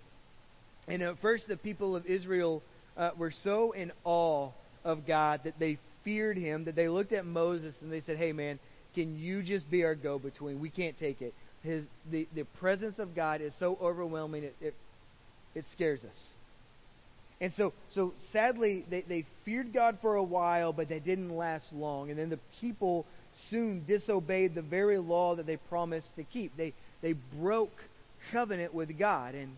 [0.89, 2.63] and at first the people of Israel
[2.97, 4.51] uh, were so in awe
[4.85, 8.33] of God that they feared him that they looked at Moses and they said, "Hey
[8.33, 8.59] man,
[8.97, 10.59] can you just be our go between?
[10.59, 11.35] We can't take it.
[11.63, 14.75] his the, the presence of God is so overwhelming it, it,
[15.55, 16.17] it scares us.
[17.39, 21.67] And so, so sadly, they, they feared God for a while, but that didn't last
[21.75, 22.09] long.
[22.09, 23.05] And then the people
[23.51, 26.57] soon disobeyed the very law that they promised to keep.
[26.57, 26.73] They,
[27.03, 27.75] they broke
[28.33, 29.35] covenant with God.
[29.35, 29.53] And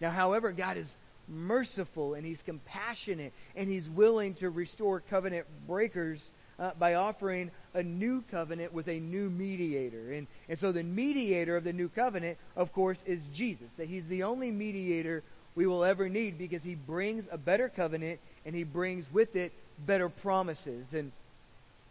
[0.00, 0.86] now, however, God is
[1.26, 6.20] merciful and He's compassionate and He's willing to restore covenant breakers
[6.58, 10.12] uh, by offering a new covenant with a new mediator.
[10.12, 13.68] And, and so the mediator of the new covenant, of course, is Jesus.
[13.78, 15.22] That He's the only mediator
[15.54, 19.52] we will ever need because He brings a better covenant and He brings with it
[19.86, 20.86] better promises.
[20.92, 21.12] And,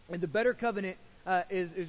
[0.10, 1.88] and the better covenant uh, is, is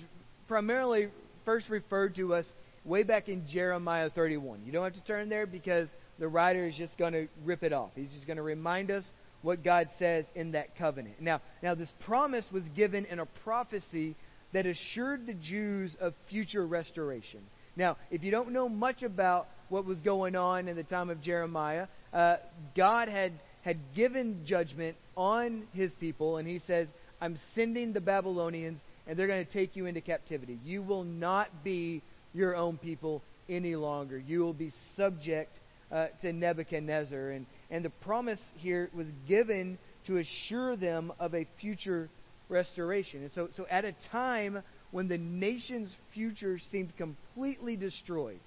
[0.48, 1.08] primarily
[1.44, 2.44] first referred to us
[2.84, 4.60] way back in Jeremiah 31.
[4.64, 7.72] You don't have to turn there because the writer is just going to rip it
[7.72, 7.90] off.
[7.94, 9.04] He's just going to remind us
[9.42, 11.20] what God says in that covenant.
[11.20, 14.16] Now, now this promise was given in a prophecy
[14.52, 17.40] that assured the Jews of future restoration.
[17.76, 21.22] Now, if you don't know much about what was going on in the time of
[21.22, 22.36] Jeremiah, uh,
[22.76, 23.32] God had
[23.62, 26.88] had given judgment on his people, and he says,
[27.20, 30.58] I'm sending the Babylonians, and they're going to take you into captivity.
[30.64, 32.02] You will not be
[32.34, 34.18] your own people any longer.
[34.18, 35.56] You will be subject
[35.92, 37.30] uh, to Nebuchadnezzar.
[37.30, 42.08] And, and the promise here was given to assure them of a future
[42.48, 43.22] restoration.
[43.22, 48.40] And so, so at a time when the nation's future seemed completely destroyed,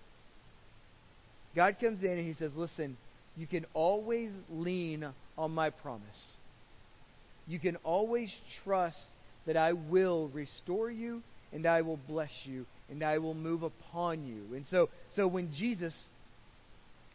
[1.56, 2.98] God comes in and he says, Listen,
[3.38, 6.20] you can always lean on my promise.
[7.48, 8.34] You can always
[8.64, 8.98] trust
[9.46, 11.22] that I will restore you
[11.54, 14.56] and I will bless you and I will move upon you.
[14.56, 15.96] And so, so when Jesus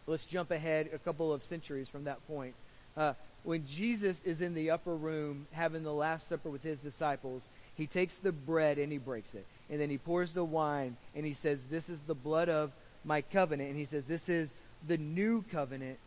[0.06, 2.54] Let's jump ahead a couple of centuries from that point.
[2.96, 7.42] Uh, when Jesus is in the upper room having the Last Supper with his disciples,
[7.74, 9.46] he takes the bread and he breaks it.
[9.70, 12.70] And then he pours the wine and he says, This is the blood of
[13.04, 13.70] my covenant.
[13.70, 14.50] And he says, This is
[14.86, 15.98] the new covenant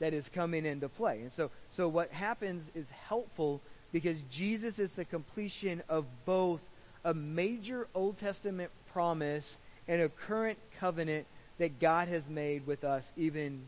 [0.00, 1.20] that is coming into play.
[1.20, 3.60] And so, so what happens is helpful
[3.92, 6.60] because Jesus is the completion of both
[7.04, 9.44] a major Old Testament promise
[9.86, 11.26] and a current covenant
[11.58, 13.62] that God has made with us even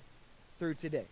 [0.58, 1.06] through today.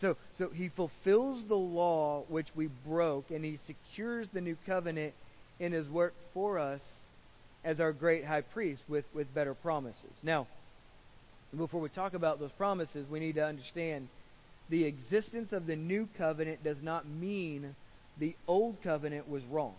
[0.00, 5.14] So, so he fulfills the law which we broke, and he secures the new covenant
[5.58, 6.80] in his work for us
[7.64, 10.12] as our great high priest with, with better promises.
[10.22, 10.46] Now,
[11.56, 14.08] before we talk about those promises, we need to understand
[14.68, 17.74] the existence of the new covenant does not mean
[18.18, 19.74] the old covenant was wrong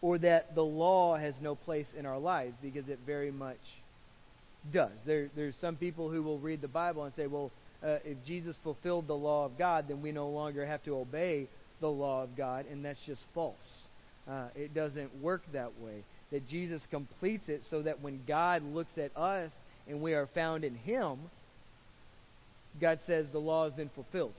[0.00, 3.56] or that the law has no place in our lives because it very much
[4.72, 4.92] does.
[5.06, 7.50] There, there's some people who will read the Bible and say, well,
[7.82, 11.48] uh, if Jesus fulfilled the law of God, then we no longer have to obey
[11.80, 13.88] the law of God, and that's just false.
[14.28, 16.02] Uh, it doesn't work that way.
[16.32, 19.52] That Jesus completes it so that when God looks at us
[19.86, 21.18] and we are found in Him,
[22.80, 24.32] God says the law has been fulfilled.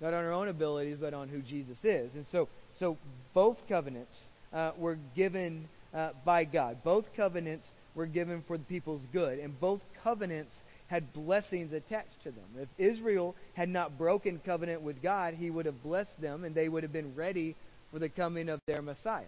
[0.00, 2.14] Not on our own abilities, but on who Jesus is.
[2.14, 2.48] And so,
[2.80, 2.96] so
[3.34, 4.18] both covenants
[4.52, 6.78] uh, were given uh, by God.
[6.82, 10.54] Both covenants were given for the people's good, and both covenants
[10.88, 12.44] had blessings attached to them.
[12.58, 16.68] If Israel had not broken covenant with God, he would have blessed them, and they
[16.68, 17.56] would have been ready
[17.90, 19.24] for the coming of their Messiah.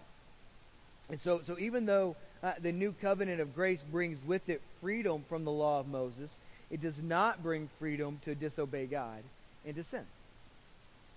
[1.08, 5.24] And so, so even though uh, the new covenant of grace brings with it freedom
[5.28, 6.30] from the law of Moses,
[6.70, 9.22] it does not bring freedom to disobey God
[9.66, 10.04] and to sin.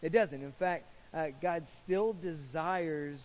[0.02, 0.42] It doesn't.
[0.42, 3.20] In fact, uh, God still desires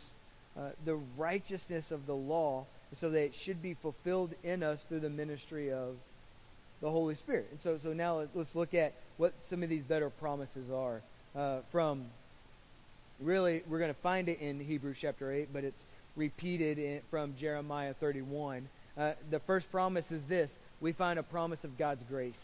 [0.56, 2.66] uh, the righteousness of the law
[3.01, 5.95] so that it should be fulfilled in us through the ministry of
[6.80, 7.47] the Holy Spirit.
[7.51, 11.01] And so, so now let's look at what some of these better promises are
[11.34, 12.07] uh, from.
[13.20, 15.78] Really, we're going to find it in Hebrews chapter 8, but it's
[16.16, 18.68] repeated in, from Jeremiah 31.
[18.97, 22.34] Uh, the first promise is this we find a promise of God's grace.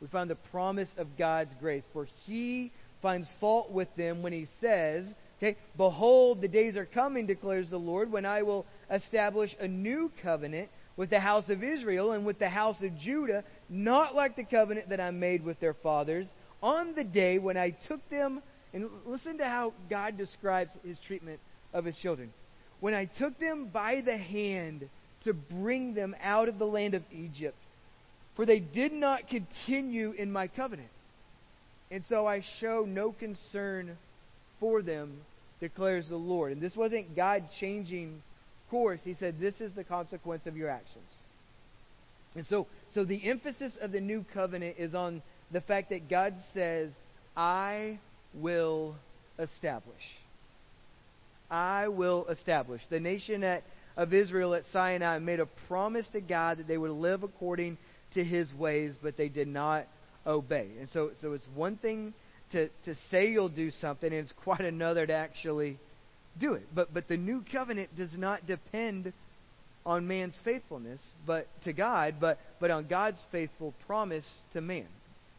[0.00, 1.84] We find the promise of God's grace.
[1.92, 5.06] For he finds fault with them when he says,
[5.42, 5.56] Okay?
[5.76, 10.68] Behold, the days are coming, declares the Lord, when I will establish a new covenant
[10.96, 14.90] with the house of Israel and with the house of Judah, not like the covenant
[14.90, 16.28] that I made with their fathers,
[16.62, 18.40] on the day when I took them.
[18.72, 21.40] And listen to how God describes his treatment
[21.74, 22.32] of his children.
[22.80, 24.88] When I took them by the hand
[25.24, 27.56] to bring them out of the land of Egypt,
[28.36, 30.88] for they did not continue in my covenant.
[31.90, 33.98] And so I show no concern
[34.58, 35.18] for them
[35.62, 36.50] declares the Lord.
[36.52, 38.20] And this wasn't God changing
[38.68, 39.00] course.
[39.04, 41.08] He said, This is the consequence of your actions.
[42.34, 46.34] And so, so the emphasis of the new covenant is on the fact that God
[46.52, 46.90] says,
[47.36, 48.00] I
[48.34, 48.96] will
[49.38, 50.02] establish.
[51.48, 52.82] I will establish.
[52.90, 53.62] The nation at
[53.96, 57.76] of Israel at Sinai made a promise to God that they would live according
[58.14, 59.86] to his ways, but they did not
[60.26, 60.68] obey.
[60.80, 62.14] And so, so it's one thing
[62.52, 65.78] to, to say you'll do something, and it's quite another to actually
[66.38, 66.66] do it.
[66.74, 69.12] But, but the new covenant does not depend
[69.84, 74.86] on man's faithfulness but to God, but, but on God's faithful promise to man.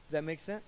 [0.07, 0.66] Does that make sense?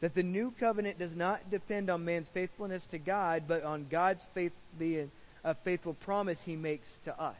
[0.00, 4.22] That the new covenant does not depend on man's faithfulness to God, but on God's
[4.34, 5.10] faith being
[5.44, 7.36] a uh, faithful promise he makes to us.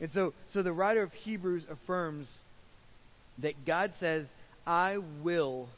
[0.00, 2.28] And so, so the writer of Hebrews affirms
[3.38, 4.26] that God says,
[4.66, 5.68] I will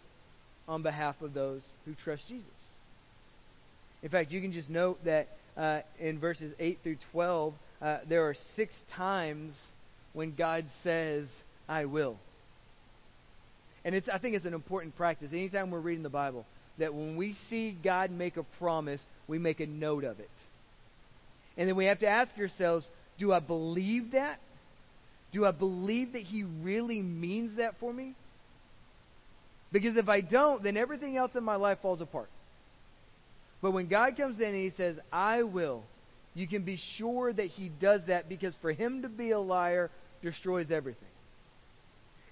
[0.71, 2.47] on behalf of those who trust Jesus.
[4.03, 8.27] In fact, you can just note that uh, in verses 8 through 12, uh, there
[8.29, 9.53] are six times
[10.13, 11.27] when God says,
[11.69, 12.17] I will.
[13.85, 16.47] And it's, I think it's an important practice anytime we're reading the Bible
[16.79, 20.31] that when we see God make a promise, we make a note of it.
[21.57, 22.87] And then we have to ask ourselves
[23.19, 24.39] do I believe that?
[25.33, 28.15] Do I believe that He really means that for me?
[29.73, 32.29] Because if I don't, then everything else in my life falls apart.
[33.63, 35.85] But when God comes in and He says, I will,
[36.35, 39.91] you can be sure that He does that because for Him to be a liar
[40.23, 41.09] destroys everything.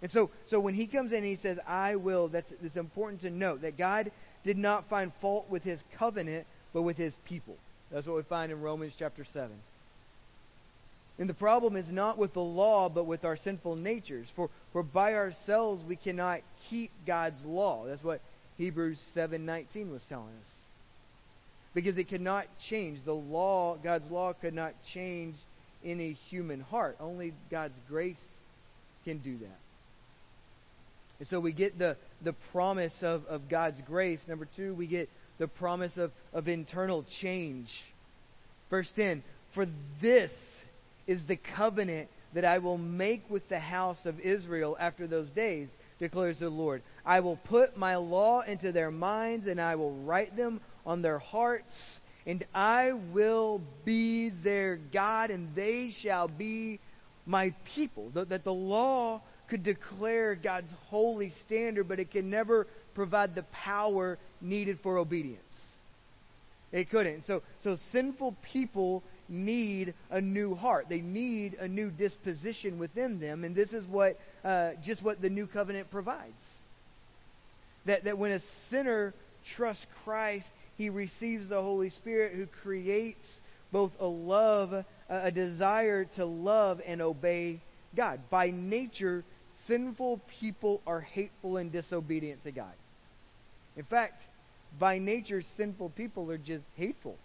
[0.01, 3.23] And so, so when He comes in and He says, I will, that's, it's important
[3.23, 4.11] to note that God
[4.45, 7.57] did not find fault with His covenant, but with His people.
[7.91, 9.51] That's what we find in Romans chapter 7.
[11.19, 14.29] And the problem is not with the law, but with our sinful natures.
[14.37, 16.41] For, for by ourselves we cannot
[16.71, 17.87] keep God's law.
[17.87, 18.21] That's what
[18.57, 20.47] Hebrews 7.19 was telling us.
[21.75, 23.01] Because it cannot change.
[23.05, 25.35] The law, God's law could not change
[25.85, 26.97] any human heart.
[27.01, 28.17] Only God's grace
[29.05, 29.59] can do that.
[31.19, 34.21] And so we get the, the promise of, of God's grace.
[34.29, 35.09] Number two, we get
[35.39, 37.69] the promise of, of internal change.
[38.71, 39.67] Verse 10 For
[40.01, 40.31] this
[41.09, 45.69] is the covenant that I will make with the house of Israel after those days,
[45.99, 46.83] declares the Lord.
[47.05, 51.19] I will put my law into their minds, and I will write them on their
[51.19, 51.73] hearts,
[52.27, 56.79] and I will be their God, and they shall be
[57.25, 58.11] my people.
[58.11, 64.19] That the law could declare God's holy standard, but it can never provide the power
[64.43, 65.43] needed for obedience.
[66.71, 67.25] It couldn't.
[67.27, 70.87] So, so sinful people need a new heart.
[70.89, 75.29] They need a new disposition within them, and this is what uh, just what the
[75.29, 76.43] new covenant provides.
[77.87, 79.15] That that when a sinner
[79.57, 83.25] trusts Christ, he receives the Holy Spirit, who creates
[83.73, 87.61] both a love, a desire to love and obey
[87.97, 88.21] God.
[88.31, 89.25] By nature,
[89.67, 92.73] sinful people are hateful and disobedient to God.
[93.77, 94.23] In fact,
[94.79, 97.17] by nature, sinful people are just hateful.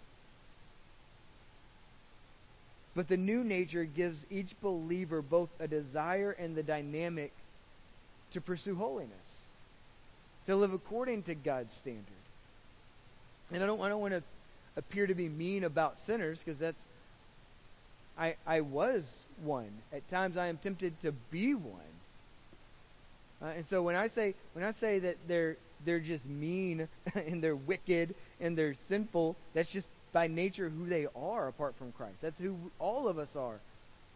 [2.94, 7.32] But the new nature gives each believer both a desire and the dynamic
[8.32, 9.12] to pursue holiness,
[10.46, 12.04] to live according to God's standard.
[13.52, 14.22] And I don't, I don't want to
[14.76, 16.80] appear to be mean about sinners because that's
[18.18, 19.02] I I was
[19.42, 19.70] one.
[19.92, 21.80] At times I am tempted to be one.
[23.42, 27.42] Uh, and so when I say when I say that they're they're just mean and
[27.42, 32.14] they're wicked and they're sinful, that's just by nature who they are apart from Christ.
[32.22, 33.58] That's who all of us are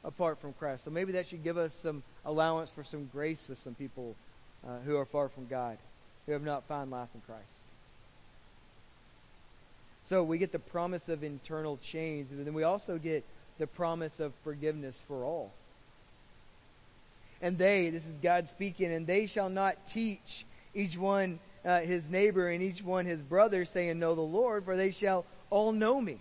[0.05, 0.85] apart from Christ.
[0.85, 4.15] So maybe that should give us some allowance for some grace with some people
[4.67, 5.77] uh, who are far from God,
[6.25, 7.51] who have not found life in Christ.
[10.09, 13.25] So we get the promise of internal change, but then we also get
[13.59, 15.51] the promise of forgiveness for all.
[17.43, 20.19] And they, this is God speaking, and they shall not teach
[20.75, 24.77] each one uh, his neighbor and each one his brother, saying, Know the Lord, for
[24.77, 26.21] they shall all know me.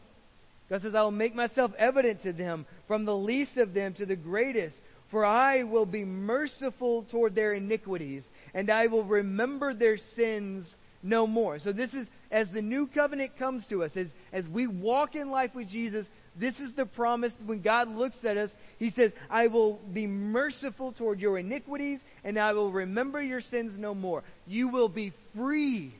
[0.69, 4.05] God says, I will make myself evident to them, from the least of them to
[4.05, 4.75] the greatest.
[5.11, 8.23] For I will be merciful toward their iniquities,
[8.53, 10.69] and I will remember their sins
[11.01, 11.59] no more.
[11.59, 15.29] So this is as the new covenant comes to us, as, as we walk in
[15.29, 16.05] life with Jesus,
[16.39, 18.49] this is the promise when God looks at us.
[18.77, 23.73] He says, I will be merciful toward your iniquities, and I will remember your sins
[23.77, 24.23] no more.
[24.45, 25.93] You will be free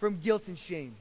[0.00, 0.94] from guilt and shame.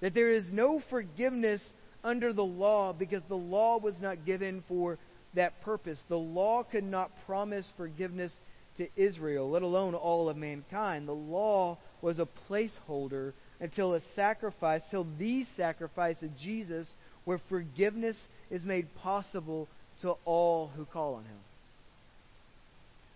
[0.00, 1.60] That there is no forgiveness
[2.04, 4.98] under the law because the law was not given for
[5.34, 5.98] that purpose.
[6.08, 8.32] The law could not promise forgiveness
[8.78, 11.08] to Israel, let alone all of mankind.
[11.08, 16.88] The law was a placeholder until a sacrifice, till the sacrifice of Jesus,
[17.24, 18.16] where forgiveness
[18.50, 19.68] is made possible
[20.02, 21.38] to all who call on him.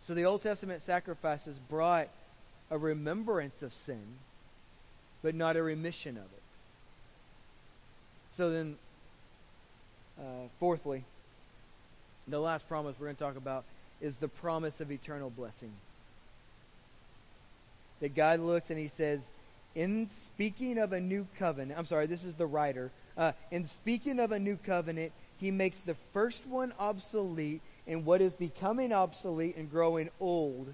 [0.07, 2.09] So the Old Testament sacrifices brought
[2.71, 4.03] a remembrance of sin,
[5.23, 6.42] but not a remission of it.
[8.37, 8.77] So then,
[10.19, 11.05] Uh, fourthly,
[12.29, 13.65] the last promise we're going to talk about
[14.01, 15.73] is the promise of eternal blessing.
[18.01, 19.21] That God looks and He says,
[19.75, 22.93] in speaking of a new covenant, I'm sorry, this is the writer.
[23.17, 28.21] Uh, in speaking of a new covenant, He makes the first one obsolete, and what
[28.21, 30.69] is becoming obsolete and growing old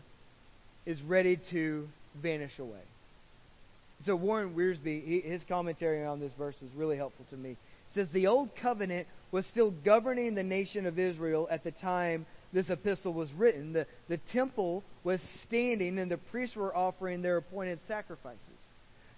[0.85, 1.89] is ready to
[2.21, 2.83] vanish away.
[4.07, 7.51] So Warren Wiersbe, his commentary on this verse was really helpful to me.
[7.51, 12.26] It says the old covenant was still governing the nation of Israel at the time
[12.53, 13.72] this epistle was written.
[13.72, 18.40] The, the temple was standing and the priests were offering their appointed sacrifices.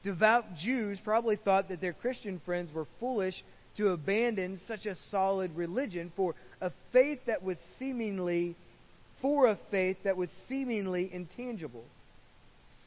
[0.02, 3.34] Devout Jews probably thought that their Christian friends were foolish
[3.76, 8.56] to abandon such a solid religion for a faith that was seemingly
[9.20, 11.84] for a faith that was seemingly intangible.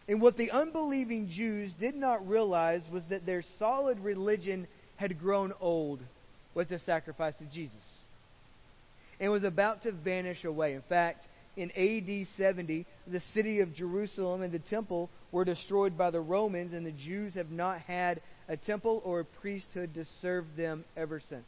[0.07, 5.53] And what the unbelieving Jews did not realize was that their solid religion had grown
[5.59, 5.99] old
[6.53, 7.75] with the sacrifice of Jesus
[9.19, 10.73] and was about to vanish away.
[10.73, 11.25] In fact,
[11.55, 16.73] in AD 70, the city of Jerusalem and the temple were destroyed by the Romans,
[16.73, 21.21] and the Jews have not had a temple or a priesthood to serve them ever
[21.29, 21.45] since.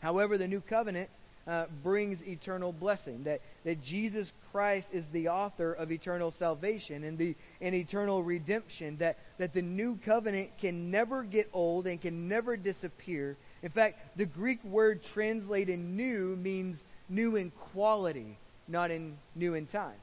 [0.00, 1.10] However, the new covenant
[1.46, 3.24] uh, brings eternal blessing.
[3.24, 8.96] That, that Jesus Christ is the author of eternal salvation and, the, and eternal redemption.
[8.98, 13.36] That, that the new covenant can never get old and can never disappear.
[13.62, 16.78] In fact, the Greek word translated new means
[17.08, 20.00] new in quality, not in new in time.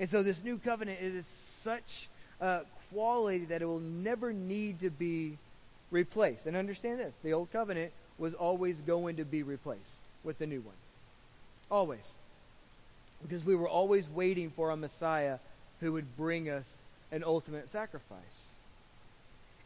[0.00, 1.24] And so this new covenant is
[1.62, 1.84] such
[2.40, 2.62] uh,
[2.92, 5.38] quality that it will never need to be
[5.92, 6.46] replaced.
[6.46, 10.60] And understand this the old covenant was always going to be replaced with the new
[10.60, 10.74] one.
[11.70, 12.04] Always.
[13.22, 15.38] Because we were always waiting for a Messiah
[15.80, 16.64] who would bring us
[17.10, 18.18] an ultimate sacrifice.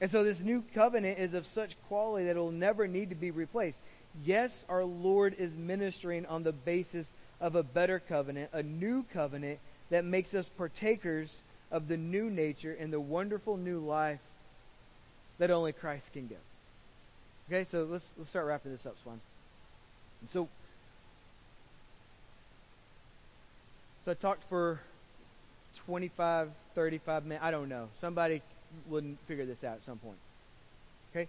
[0.01, 3.17] And so this new covenant is of such quality that it will never need to
[3.17, 3.79] be replaced.
[4.25, 7.07] Yes, our Lord is ministering on the basis
[7.41, 9.59] of a better covenant, a new covenant
[9.91, 11.31] that makes us partakers
[11.71, 14.21] of the new nature and the wonderful new life
[15.39, 16.39] that only Christ can give.
[17.49, 19.21] Okay, so let's let's start wrapping this up, Swan.
[20.33, 20.49] So,
[24.05, 24.81] so I talked for
[25.87, 27.45] 25, 35 minutes.
[27.45, 27.89] I don't know.
[28.01, 28.43] Somebody
[28.89, 30.19] wouldn't figure this out at some point.
[31.11, 31.29] Okay?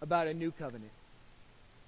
[0.00, 0.92] About a new covenant.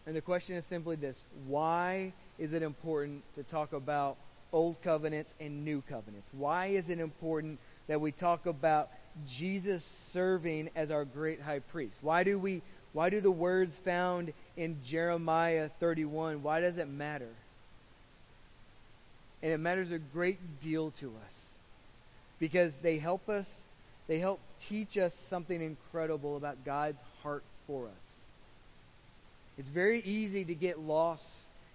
[0.07, 1.16] And the question is simply this
[1.47, 4.16] Why is it important to talk about
[4.53, 6.29] old covenants and new covenants?
[6.33, 7.59] Why is it important
[7.89, 8.89] that we talk about
[9.39, 11.97] Jesus serving as our great high priest?
[12.01, 12.62] Why do we
[12.97, 17.28] why do the words found in Jeremiah 31 why does it matter?
[19.42, 21.34] And it matters a great deal to us
[22.40, 23.44] because they help us
[24.09, 24.40] they help
[24.70, 28.05] teach us something incredible about God's heart for us.
[29.59, 31.22] It's very easy to get lost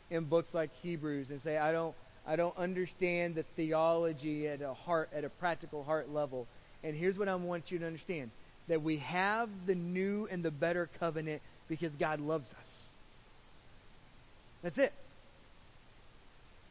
[0.09, 1.93] in books like Hebrews and say I don't
[2.26, 6.47] I don't understand the theology at a heart at a practical heart level.
[6.84, 8.32] And here's what I want you to understand
[8.72, 12.65] that we have the new and the better covenant because God loves us.
[14.63, 14.93] That's it.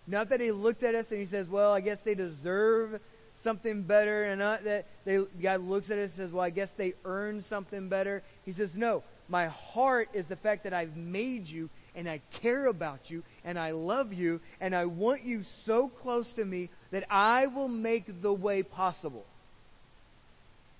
[0.06, 2.98] Not that He looked at us and He says, "Well, I guess they deserve
[3.44, 6.70] something better," and not that they, God looks at us and says, "Well, I guess
[6.78, 11.48] they earned something better." He says, "No, my heart is the fact that I've made
[11.48, 15.90] you and I care about you and I love you and I want you so
[16.00, 19.26] close to me that I will make the way possible.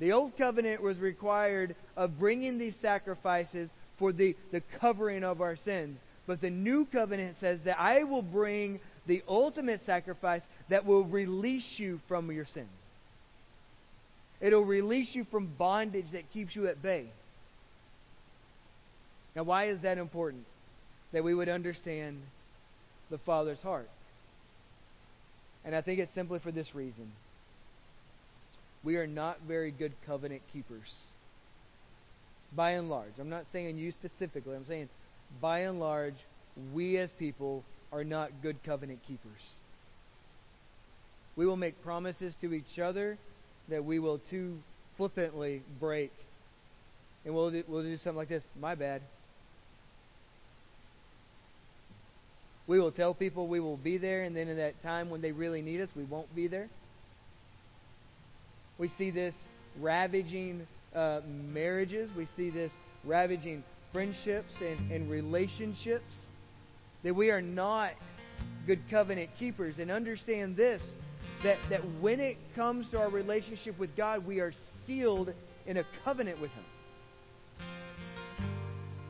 [0.01, 5.57] The old covenant was required of bringing these sacrifices for the, the covering of our
[5.57, 5.99] sins.
[6.27, 11.75] But the new covenant says that I will bring the ultimate sacrifice that will release
[11.77, 12.69] you from your sin.
[14.41, 17.07] It'll release you from bondage that keeps you at bay.
[19.37, 20.45] Now, why is that important?
[21.13, 22.21] that we would understand
[23.11, 23.89] the Father's heart.
[25.65, 27.11] And I think it's simply for this reason.
[28.83, 30.93] We are not very good covenant keepers.
[32.55, 33.13] By and large.
[33.19, 34.57] I'm not saying you specifically.
[34.57, 34.89] I'm saying
[35.41, 36.15] by and large,
[36.75, 39.43] we as people are not good covenant keepers.
[41.37, 43.19] We will make promises to each other
[43.69, 44.59] that we will too
[44.97, 46.13] flippantly break.
[47.25, 48.43] And we'll do, we'll do something like this.
[48.59, 49.03] My bad.
[52.67, 55.33] We will tell people we will be there, and then in that time when they
[55.33, 56.69] really need us, we won't be there.
[58.81, 59.35] We see this
[59.79, 60.67] ravaging
[60.97, 62.09] uh, marriages.
[62.17, 62.73] We see this
[63.05, 63.63] ravaging
[63.93, 66.15] friendships and, and relationships.
[67.05, 67.93] That we are not
[68.67, 69.75] good covenant keepers.
[69.79, 70.81] And understand this
[71.45, 74.53] that, that when it comes to our relationship with God, we are
[74.87, 75.33] sealed
[75.67, 76.65] in a covenant with Him.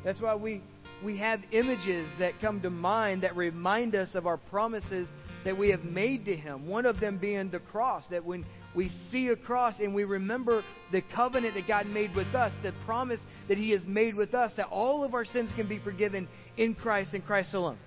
[0.05, 0.63] That's why we
[1.05, 5.09] we have images that come to mind that remind us of our promises
[5.45, 6.67] that we have made to Him.
[6.67, 8.45] One of them being the cross, that when
[8.75, 10.63] we see a cross and we remember
[10.93, 14.53] the covenant that God made with us, the promise that He has made with us,
[14.57, 17.79] that all of our sins can be forgiven in Christ and Christ alone.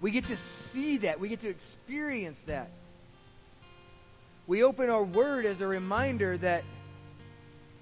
[0.00, 0.38] We get to
[0.72, 2.70] see that, we get to experience that.
[4.46, 6.64] We open our word as a reminder that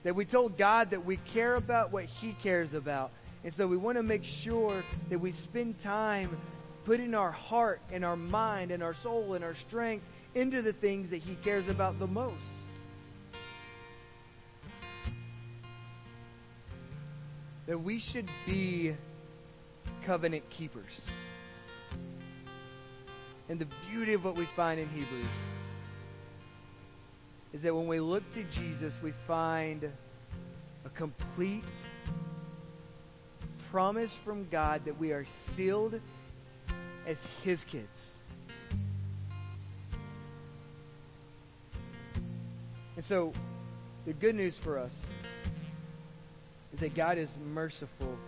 [0.02, 3.10] that we told God that we care about what He cares about.
[3.44, 6.38] And so we want to make sure that we spend time
[6.84, 11.10] putting our heart and our mind and our soul and our strength into the things
[11.10, 12.36] that He cares about the most.
[17.66, 18.96] That we should be
[20.06, 21.00] covenant keepers.
[23.48, 25.26] And the beauty of what we find in Hebrews
[27.52, 29.90] is that when we look to Jesus, we find
[30.84, 31.64] a complete
[33.70, 35.26] promise from God that we are
[35.56, 36.00] sealed
[37.06, 38.19] as His kids.
[43.00, 43.32] And so,
[44.04, 44.92] the good news for us
[46.74, 48.18] is that God is merciful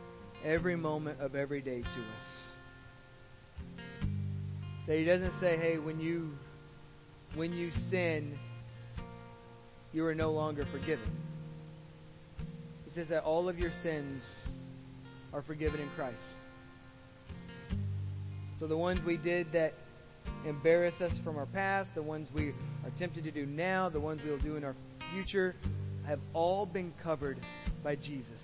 [0.43, 2.25] every moment of every day to us.
[4.87, 6.31] That He doesn't say, hey, when you
[7.35, 8.39] when you sin,
[9.93, 11.19] you are no longer forgiven.
[12.87, 14.23] He says that all of your sins
[15.35, 16.23] are forgiven in Christ.
[18.59, 19.75] So the ones we did that
[20.47, 22.49] embarrass us from our past, the ones we
[22.85, 24.75] are tempted to do now, the ones we will do in our
[25.13, 25.55] future,
[26.07, 27.39] have all been covered
[27.83, 28.41] by Jesus.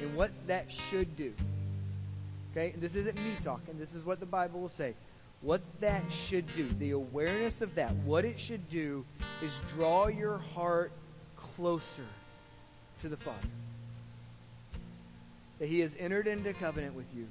[0.00, 1.32] And what that should do.
[2.50, 2.72] Okay?
[2.72, 4.94] And this isn't me talking, this is what the Bible will say.
[5.40, 9.04] What that should do, the awareness of that, what it should do
[9.42, 10.90] is draw your heart
[11.56, 12.06] closer
[13.02, 13.48] to the Father.
[15.58, 17.26] That He has entered into covenant with you,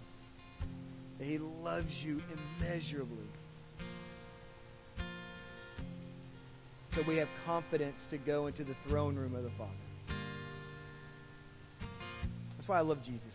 [1.20, 2.20] that He loves you
[2.60, 3.28] immeasurably.
[6.96, 9.72] So we have confidence to go into the throne room of the Father.
[12.56, 13.34] That's why I love Jesus.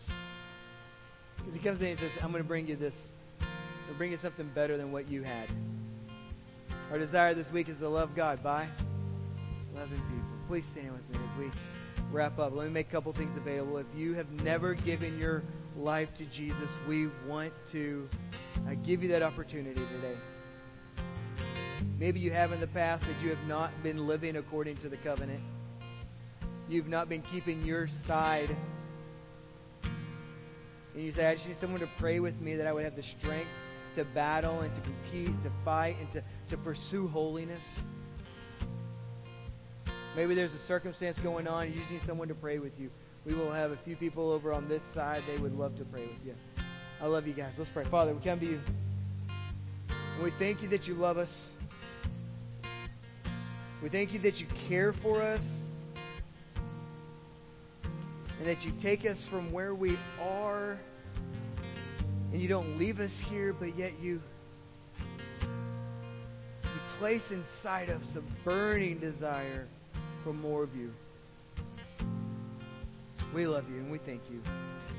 [1.37, 2.93] Because He comes in and says, I'm going to bring you this.
[3.41, 5.49] I'm going to bring you something better than what you had.
[6.91, 8.67] Our desire this week is to love God by
[9.75, 10.47] loving people.
[10.47, 11.51] Please stand with me as we
[12.11, 12.53] wrap up.
[12.53, 13.77] Let me make a couple things available.
[13.77, 15.43] If you have never given your
[15.77, 18.07] life to Jesus, we want to
[18.67, 20.17] uh, give you that opportunity today.
[21.97, 24.97] Maybe you have in the past that you have not been living according to the
[24.97, 25.41] covenant.
[26.67, 28.55] You've not been keeping your side.
[30.93, 32.95] And you say, I just need someone to pray with me that I would have
[32.95, 33.49] the strength
[33.95, 37.61] to battle and to compete, to fight, and to, to pursue holiness.
[40.19, 42.89] Maybe there's a circumstance going on, you just need someone to pray with you.
[43.25, 45.23] We will have a few people over on this side.
[45.25, 46.33] They would love to pray with you.
[47.01, 47.53] I love you guys.
[47.57, 47.85] Let's pray.
[47.89, 48.59] Father, we come to you.
[50.21, 51.29] We thank you that you love us.
[53.81, 55.39] We thank you that you care for us.
[58.39, 60.77] And that you take us from where we are
[62.33, 64.19] and you don't leave us here, but yet you
[65.41, 69.65] you place inside us a burning desire
[70.23, 70.91] for more of you.
[73.33, 74.41] We love you and we thank you.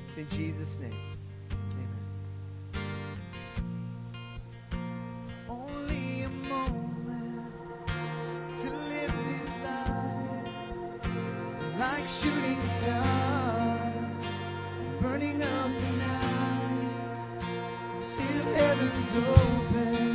[0.07, 1.17] It's in Jesus' name.
[2.73, 2.87] Amen.
[5.49, 7.47] Only a moment
[8.47, 10.47] to live this life
[11.77, 13.95] like shooting stars,
[15.01, 17.41] burning up the night
[18.17, 20.10] till heaven's open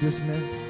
[0.00, 0.69] dismissed.